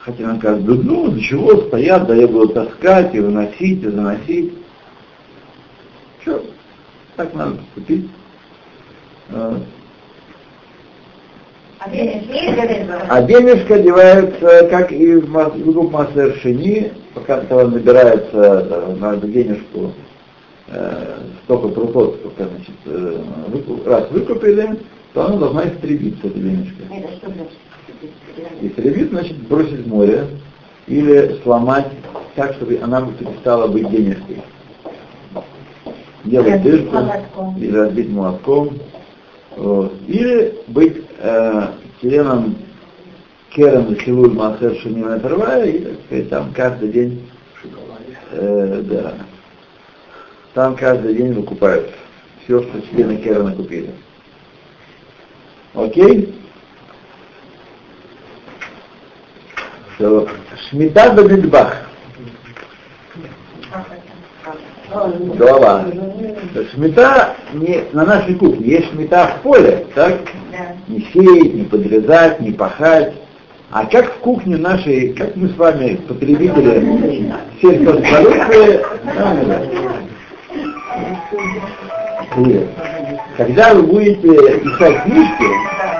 Хотя 0.00 0.26
нам 0.26 0.38
кажется, 0.38 0.70
ну, 0.70 1.08
для 1.08 1.22
чего 1.22 1.56
стоят, 1.62 2.06
да 2.06 2.14
я 2.14 2.28
буду 2.28 2.48
таскать 2.48 3.14
и 3.14 3.20
выносить, 3.20 3.82
и 3.82 3.88
заносить. 3.88 4.54
Что? 6.20 6.44
Так 7.16 7.34
надо 7.34 7.56
поступить. 7.56 8.08
А, 11.80 11.88
а 13.08 13.22
денежка 13.22 13.76
одевается, 13.76 14.68
как 14.68 14.90
и 14.90 15.14
в 15.14 15.72
группу 15.72 15.90
Массер 15.90 16.36
Шини, 16.40 16.92
пока 17.14 17.40
он 17.50 17.70
набирается 17.70 18.96
на 18.98 19.16
денежку 19.16 19.92
э, 20.66 21.18
столько 21.44 21.68
трудов, 21.68 22.16
сколько, 22.16 22.48
значит, 22.48 22.74
э, 22.86 23.22
выкуп, 23.48 23.86
раз 23.86 24.10
выкупили, 24.10 24.76
то 25.12 25.26
она 25.26 25.36
должна 25.36 25.68
истребиться, 25.68 26.26
эта 26.26 26.38
денежка. 26.38 26.82
Истребить, 28.60 29.10
значит, 29.10 29.36
бросить 29.48 29.86
в 29.86 29.88
море 29.88 30.26
или 30.88 31.38
сломать 31.44 31.86
так, 32.34 32.54
чтобы 32.54 32.78
она 32.82 33.06
перестала 33.18 33.68
быть 33.68 33.88
денежкой. 33.88 34.42
Делать 36.24 36.62
дырку 36.62 36.96
или 37.56 37.76
разбить 37.76 38.10
молотком. 38.10 38.78
Вот. 39.56 39.92
Или 40.06 40.54
быть 40.68 41.07
э, 41.18 41.66
членом 42.00 42.56
Керем 43.50 43.94
Хилуль 43.96 44.32
Махер 44.32 44.74
Шанина 44.76 45.16
Оторвая, 45.16 45.64
и, 45.64 45.78
так 45.78 45.94
сказать, 46.06 46.30
там 46.30 46.52
каждый 46.52 46.88
день 46.90 47.28
э, 48.32 48.82
да, 48.84 49.14
там 50.54 50.76
каждый 50.76 51.14
день 51.14 51.32
выкупают 51.32 51.90
все, 52.44 52.62
что 52.62 52.80
члены 52.90 53.16
Керена 53.16 53.52
купили. 53.52 53.90
Окей? 55.74 56.34
Все. 59.94 60.28
Шмита 60.68 61.12
Бамидбах. 61.12 61.87
Голова. 64.90 65.84
Шмита 66.72 67.34
не 67.52 67.84
на 67.92 68.04
нашей 68.04 68.34
кухне. 68.34 68.66
Есть 68.66 68.90
шмита 68.90 69.26
в 69.26 69.42
поле, 69.42 69.86
так? 69.94 70.18
Не 70.88 71.00
сеять, 71.12 71.54
не 71.54 71.64
подрезать, 71.64 72.40
не 72.40 72.52
пахать. 72.52 73.12
А 73.70 73.84
как 73.84 74.14
в 74.14 74.18
кухне 74.20 74.56
нашей, 74.56 75.12
как 75.12 75.36
мы 75.36 75.48
с 75.48 75.56
вами, 75.56 75.96
потребители 76.08 77.32
сельхозпродукции. 77.60 78.80
Когда 83.36 83.74
вы 83.74 83.82
будете 83.82 84.58
писать 84.60 85.02
книжки, 85.04 85.44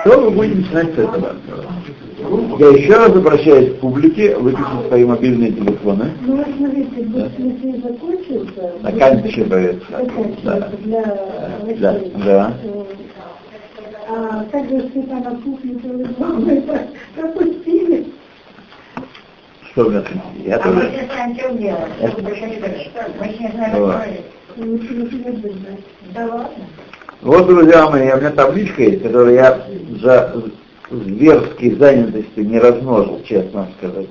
то 0.05 0.19
вы 0.19 0.31
будете 0.31 0.57
начинать 0.57 0.95
с 0.95 0.99
этого. 0.99 1.37
Я 2.59 2.69
еще 2.71 2.95
раз 2.95 3.11
обращаюсь 3.11 3.75
к 3.75 3.81
публике, 3.81 4.37
выпишите 4.37 4.89
свои 4.89 5.05
мобильные 5.05 5.53
телефоны. 5.53 6.11
Ну, 6.23 6.45
смотрите, 6.57 7.03
да. 7.05 7.29
если 7.39 7.81
закончился... 7.81 8.73
Заканчивается. 8.83 9.87
Да. 10.45 10.71
Для 10.83 11.03
да. 11.81 12.01
да. 12.25 12.55
А 14.11 14.45
также 14.45 14.75
если 14.75 15.03
там 15.03 15.23
на 15.23 15.37
кухне, 15.37 15.75
пропустили. 17.15 18.07
Что 19.71 19.85
вы 19.85 20.03
Я 20.45 20.57
А 20.57 20.69
мы 20.69 20.75
тоже. 20.75 20.91
сейчас 20.93 21.07
знаем, 21.07 21.39
что 21.39 21.55
делать. 21.55 21.93
Мы 22.01 22.09
больше 22.23 22.47
не 22.47 22.57
говорим. 22.57 22.79
Мы 23.21 23.27
сейчас 23.29 23.53
знаем. 23.53 24.25
Да 26.15 26.27
ладно. 26.27 26.49
Вот, 27.21 27.47
друзья 27.47 27.91
мои, 27.91 28.11
у 28.13 28.17
меня 28.17 28.31
табличка 28.31 28.83
есть, 28.83 29.03
которую 29.03 29.35
я 29.35 29.61
за 30.01 30.43
зверской 30.91 31.71
занятостью 31.73 32.47
не 32.47 32.59
размножил, 32.59 33.21
честно 33.25 33.61
вам 33.61 33.69
сказать. 33.79 34.09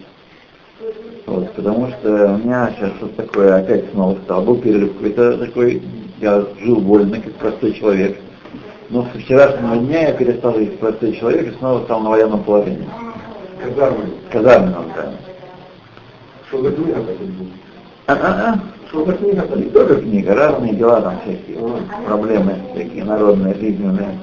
Вот, 1.26 1.52
потому 1.54 1.90
что 1.90 2.34
у 2.34 2.38
меня 2.38 2.72
сейчас 2.78 2.92
вот 3.02 3.16
такое 3.16 3.56
опять 3.56 3.92
снова 3.92 4.18
стало. 4.24 4.46
Был 4.46 4.58
перерыв 4.58 4.94
какой-то 4.94 5.38
такой, 5.38 5.82
я 6.20 6.46
жил 6.62 6.80
вольно, 6.80 7.20
как 7.20 7.34
простой 7.34 7.74
человек. 7.74 8.18
Но 8.90 9.06
со 9.12 9.20
вчерашнего 9.20 9.76
дня 9.78 10.10
я 10.10 10.14
перестал 10.14 10.56
жить 10.56 10.72
как 10.72 10.80
простой 10.80 11.14
человек 11.14 11.54
и 11.54 11.58
снова 11.58 11.84
стал 11.84 12.00
на 12.02 12.12
военном 12.12 12.44
положении. 12.44 12.88
Казармы. 13.62 14.06
Казарменном, 14.32 14.86
да. 14.96 15.12
Что 16.48 16.72
книга? 16.72 17.04
А-а-а. 18.06 18.60
Что 18.88 19.04
книга 19.12 19.46
Не 19.54 19.64
только 19.64 19.96
книга, 19.98 20.34
разные 20.34 20.74
дела 20.76 21.02
там 21.02 21.20
всякие, 21.22 21.58
проблемы 22.06 22.56
такие 22.74 23.04
народные, 23.04 23.54
жизненные. 23.56 24.18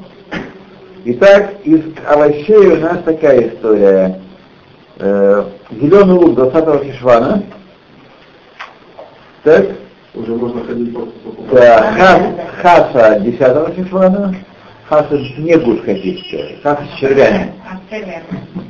Итак, 1.07 1.57
из 1.65 1.83
овощей 2.07 2.67
у 2.67 2.77
нас 2.77 3.03
такая 3.05 3.49
история. 3.49 4.21
Э, 4.99 5.45
зеленый 5.71 6.15
лук 6.15 6.35
20 6.35 6.85
Хишвана, 6.85 7.43
Так? 9.43 9.67
Уже 10.15 10.35
можно 10.35 10.65
ходить 10.65 10.95
просто. 10.95 11.13
Да, 11.53 11.93
хас, 11.93 12.93
хаса 12.93 13.21
10 13.21 13.77
Шишвана, 13.77 14.35
хаса 14.89 15.19
не 15.37 15.57
гушхатистская, 15.57 16.57
хаса 16.63 16.85
с 16.95 16.99
червями. 16.99 17.53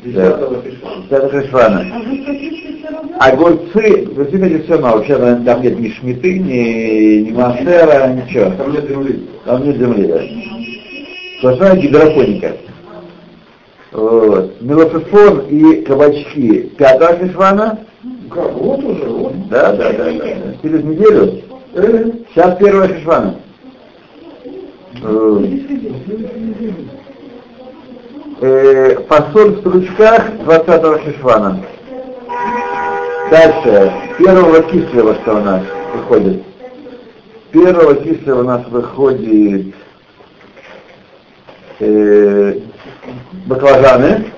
Десятого 0.02 0.60
фишана. 0.62 1.30
10 1.30 1.30
Шишвана. 1.30 1.86
А? 3.20 3.28
Огурцы, 3.28 4.08
вы 4.08 4.24
видите, 4.24 4.64
все 4.64 4.72
равно, 4.72 4.96
вообще 4.96 5.16
там 5.16 5.62
нет 5.62 5.78
ни 5.78 5.88
шмиты, 5.90 6.38
ни, 6.40 7.28
ни 7.28 7.30
массера, 7.30 8.08
ничего. 8.08 8.50
Там 8.56 8.72
нет 8.72 8.88
земли. 8.88 9.28
Там 9.44 9.62
нет 9.62 9.76
земли, 9.76 10.06
да. 10.08 10.63
Сплошная 11.44 11.76
гидропоника. 11.76 12.56
Вот. 13.92 14.62
Мелофефон 14.62 15.40
и 15.50 15.82
кабачки 15.82 16.72
5 16.78 17.18
Шишвана. 17.20 17.80
Как? 18.30 18.50
Вот 18.54 18.82
уже, 18.82 19.04
вот. 19.04 19.48
Да, 19.50 19.74
да, 19.74 19.92
да, 19.92 20.04
да. 20.10 20.54
Через 20.62 20.84
неделю. 20.84 21.42
Сейчас 22.30 22.56
первая 22.56 22.88
Шишвана. 22.88 23.34
Э, 28.40 28.96
фасоль 29.06 29.56
в 29.56 29.58
стручках 29.60 30.38
20 30.44 31.04
Шишвана. 31.04 31.60
Дальше. 33.30 33.92
Первого 34.16 34.62
кислого 34.62 35.14
что 35.16 35.36
у 35.36 35.40
нас 35.40 35.62
выходит? 35.94 36.42
Первого 37.52 37.96
кислого 37.96 38.40
у 38.40 38.44
нас 38.44 38.66
выходит 38.70 39.74
баклажаны. 43.46 44.32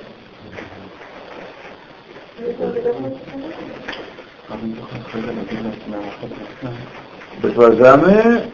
Баклажаны, 7.43 8.51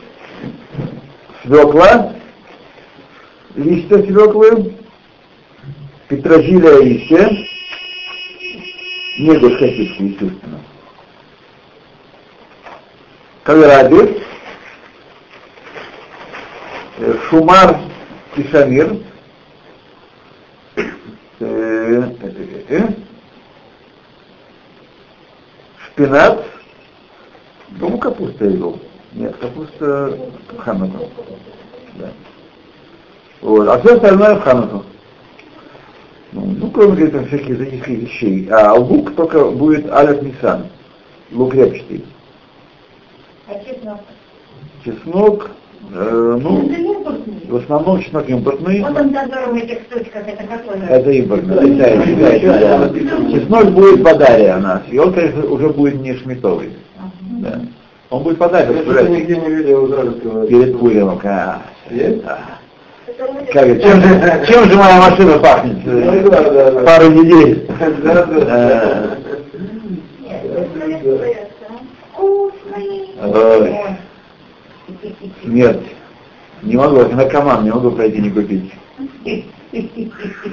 свекла, 1.42 2.14
листья 3.54 3.98
свеклы, 3.98 4.74
петрозилия 6.08 6.80
листья, 6.80 7.30
не 9.18 9.38
гусхатистские, 9.38 10.08
естественно. 10.10 10.60
Кавираби, 13.44 14.22
э, 16.98 17.14
шумар 17.28 17.91
и 18.36 18.48
шамир, 18.48 18.96
э, 20.76 20.82
э, 21.40 22.10
э, 22.68 22.88
шпинат, 25.86 26.44
Думаю, 27.78 27.98
капуста 27.98 28.44
вел. 28.44 28.78
Нет, 29.12 29.36
капуста 29.36 30.18
в 30.50 30.58
Хануку. 30.58 31.08
Да. 31.94 32.10
Вот. 33.40 33.68
А 33.68 33.80
все 33.80 33.94
остальное 33.94 34.36
в 34.36 34.42
Хануку. 34.42 34.84
Ну, 36.32 36.46
ну, 36.46 36.70
кроме 36.70 36.92
говорит, 36.92 37.12
там 37.12 37.26
всяких 37.26 37.58
таких 37.58 37.88
вещей. 37.88 38.48
А 38.50 38.74
лук 38.74 39.14
только 39.14 39.50
будет 39.50 39.90
алят 39.90 40.22
Нисан. 40.22 40.68
Лук 41.30 41.54
репчатый. 41.54 42.04
А 43.48 43.54
чеснок? 43.64 44.00
Чеснок, 44.84 45.50
э, 45.92 46.38
ну, 46.42 46.66
Это 46.66 46.80
импортный. 46.80 47.46
в 47.48 47.56
основном 47.56 48.02
чеснок 48.02 48.28
импортный. 48.28 48.80
Вот 48.82 48.98
он 48.98 49.08
в 49.10 49.54
этих 49.54 49.78
штучках, 49.82 50.22
это 50.26 50.44
какой? 50.44 50.80
Это 50.88 51.10
импортный, 51.10 51.74
китайский, 51.74 52.14
китайский, 52.14 52.46
да. 52.46 52.88
Чеснок 53.30 53.70
будет 53.72 54.04
подаря 54.04 54.56
у 54.58 54.60
нас. 54.60 54.82
И 54.90 54.98
он, 54.98 55.12
конечно, 55.12 55.44
уже 55.46 55.68
будет 55.68 56.00
не 56.00 56.14
шмитовый. 56.14 56.70
Да. 57.40 57.60
Он 58.10 58.22
будет 58.22 58.38
подаря. 58.38 58.70
Я 58.70 58.82
что-то 58.82 59.08
нигде 59.08 59.36
не 59.36 59.48
видел 59.48 59.86
израильского. 59.86 60.46
Перед. 60.46 60.76
Есть? 61.90 62.24
Да. 62.24 62.38
Как 63.52 63.66
чем, 63.82 64.00
же, 64.00 64.46
чем 64.46 64.70
же 64.70 64.76
моя 64.76 65.10
машина 65.10 65.38
пахнет? 65.38 65.78
Ну, 65.84 66.30
да, 66.30 66.50
да, 66.50 66.70
да. 66.70 66.80
Пару 66.82 67.10
недель. 67.10 67.68
Да, 68.02 68.26
да. 68.26 69.16
Вкусный. 72.12 73.08
Смерть. 75.42 75.86
Не 76.62 76.76
могу, 76.76 77.02
наркоман, 77.14 77.64
не 77.64 77.70
могу 77.70 77.90
пройти 77.90 78.20
не 78.20 78.30
купить. 78.30 78.72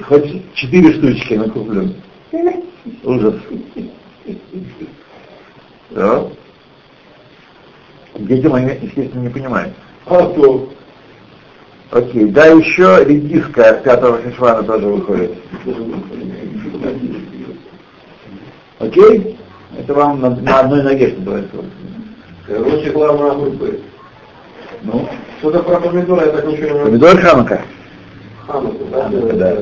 Хоть 0.04 0.54
четыре 0.54 0.92
штучки 0.94 1.34
накуплю. 1.34 1.94
Ужас. 3.04 3.34
Да? 5.90 6.24
Дети 8.14 8.46
мои, 8.46 8.64
естественно, 8.80 9.22
не 9.22 9.28
понимают. 9.28 9.74
А 10.06 10.26
то. 10.26 10.68
Окей, 11.90 12.26
да 12.26 12.46
еще 12.46 13.04
редиска 13.04 13.80
5 13.84 14.22
шишвана 14.22 14.62
тоже 14.62 14.86
выходит. 14.86 15.34
Окей? 18.78 19.38
Это 19.78 19.94
вам 19.94 20.20
на, 20.20 20.30
на 20.30 20.60
одной 20.60 20.82
ноге 20.82 21.08
что 21.08 21.18
называется. 21.18 21.56
Короче, 22.46 22.90
главное 22.90 23.30
огурцы. 23.32 23.80
Ну, 24.82 25.08
Что-то 25.40 25.62
про 25.62 25.80
помидоры 25.80 26.26
я 26.26 26.32
так 26.32 26.46
ничего 26.46 26.78
не 26.78 26.84
помидор 26.84 27.20
ханука. 27.20 27.60
Хануку, 28.46 28.84
да? 28.90 29.02
Ханука, 29.04 29.32
да. 29.34 29.56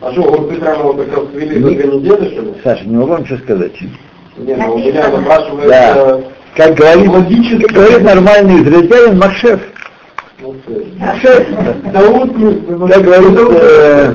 А 0.00 0.12
что, 0.12 0.32
огурцы 0.32 0.60
прямо 0.60 0.82
вот 0.84 0.96
как 0.96 1.16
раз 1.16 1.30
свели 1.32 1.60
за 1.60 1.68
две 1.70 1.84
недели, 1.84 2.30
что 2.32 2.42
ли? 2.42 2.54
Саша, 2.64 2.84
не 2.84 2.96
могу 2.96 3.08
вам 3.12 3.26
что 3.26 3.36
сказать. 3.38 3.72
Не, 4.38 4.54
ну 4.56 4.74
у 4.74 4.78
меня 4.78 5.10
запрашивают... 5.10 5.68
Да. 5.68 6.20
Как 6.56 6.74
говорит, 6.74 7.08
Логически. 7.08 7.62
как 7.62 7.72
говорит 7.72 8.02
нормальный 8.02 8.62
израильтянин, 8.62 9.18
Макшеф. 9.18 9.60
ну, 10.40 10.54
ну, 12.66 12.88
Как 12.88 13.02
говорит, 13.02 13.38
э, 13.38 14.14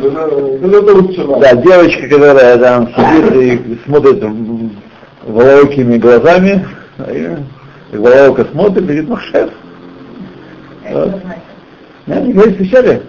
да, 1.39 1.55
девочка, 1.55 2.07
которая 2.09 2.57
там 2.57 2.89
сидит 2.89 3.35
и 3.35 3.79
смотрит 3.85 4.23
волокими 5.23 5.97
глазами, 5.97 6.65
и 7.93 7.97
волока 7.97 8.45
смотрит, 8.51 8.85
говорит, 8.85 9.07
Макшеф. 9.07 9.49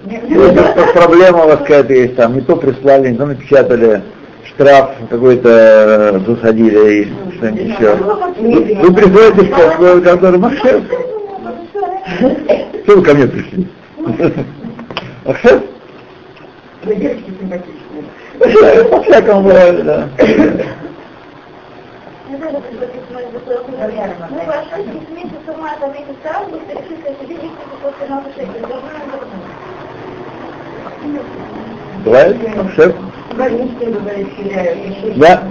Нет, 0.07 0.29
не 0.29 0.35
говорит, 0.35 0.59
как 0.75 0.93
проблема 0.95 1.45
у 1.45 1.49
вас 1.49 1.59
какая-то 1.59 1.93
есть, 1.93 2.17
там, 2.17 2.35
не 2.35 2.41
то 2.41 2.57
прислали, 2.57 3.11
не 3.11 3.17
то 3.17 3.27
напечатали, 3.27 4.03
штраф 4.45 4.91
какой-то 5.11 5.49
э, 5.49 6.21
засадили 6.27 7.03
и 7.03 7.13
что-нибудь 7.37 7.79
еще. 7.79 7.95
Вы, 7.95 8.95
приходите 8.95 9.53
в 9.53 10.03
контору 10.03 10.39
Махшев. 10.39 10.83
Что 12.85 12.97
вы 12.97 13.03
ко 13.03 13.15
мне 13.15 13.27
пришли? 13.27 13.69
Махшев? 15.25 15.63
Вы 16.85 16.95
девочки 16.97 17.33
симпатичные. 17.39 18.05
Да, 18.39 18.85
По-всякому 18.85 19.43
бывает, 19.43 19.85
да. 19.85 20.09
Ну, 22.29 22.39
ваши 24.47 24.83
месяца 25.11 25.53
марта, 25.59 25.87
месяца 25.87 26.27
августа 26.35 26.73
решили 26.73 27.15
себе 27.21 27.35
действовать 27.37 27.79
после? 27.83 28.07
Больничные 33.37 33.91
бывает, 33.91 34.37
теряют. 34.37 35.19
Да. 35.19 35.43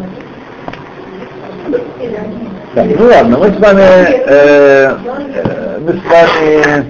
Так, 2.73 2.87
ну 2.99 3.05
ладно, 3.05 3.37
мы 3.37 3.51
с 3.51 3.57
вами, 3.57 3.81
э, 3.81 4.97
э, 5.07 5.79
мы 5.79 5.93
с 5.93 6.03
вами 6.03 6.85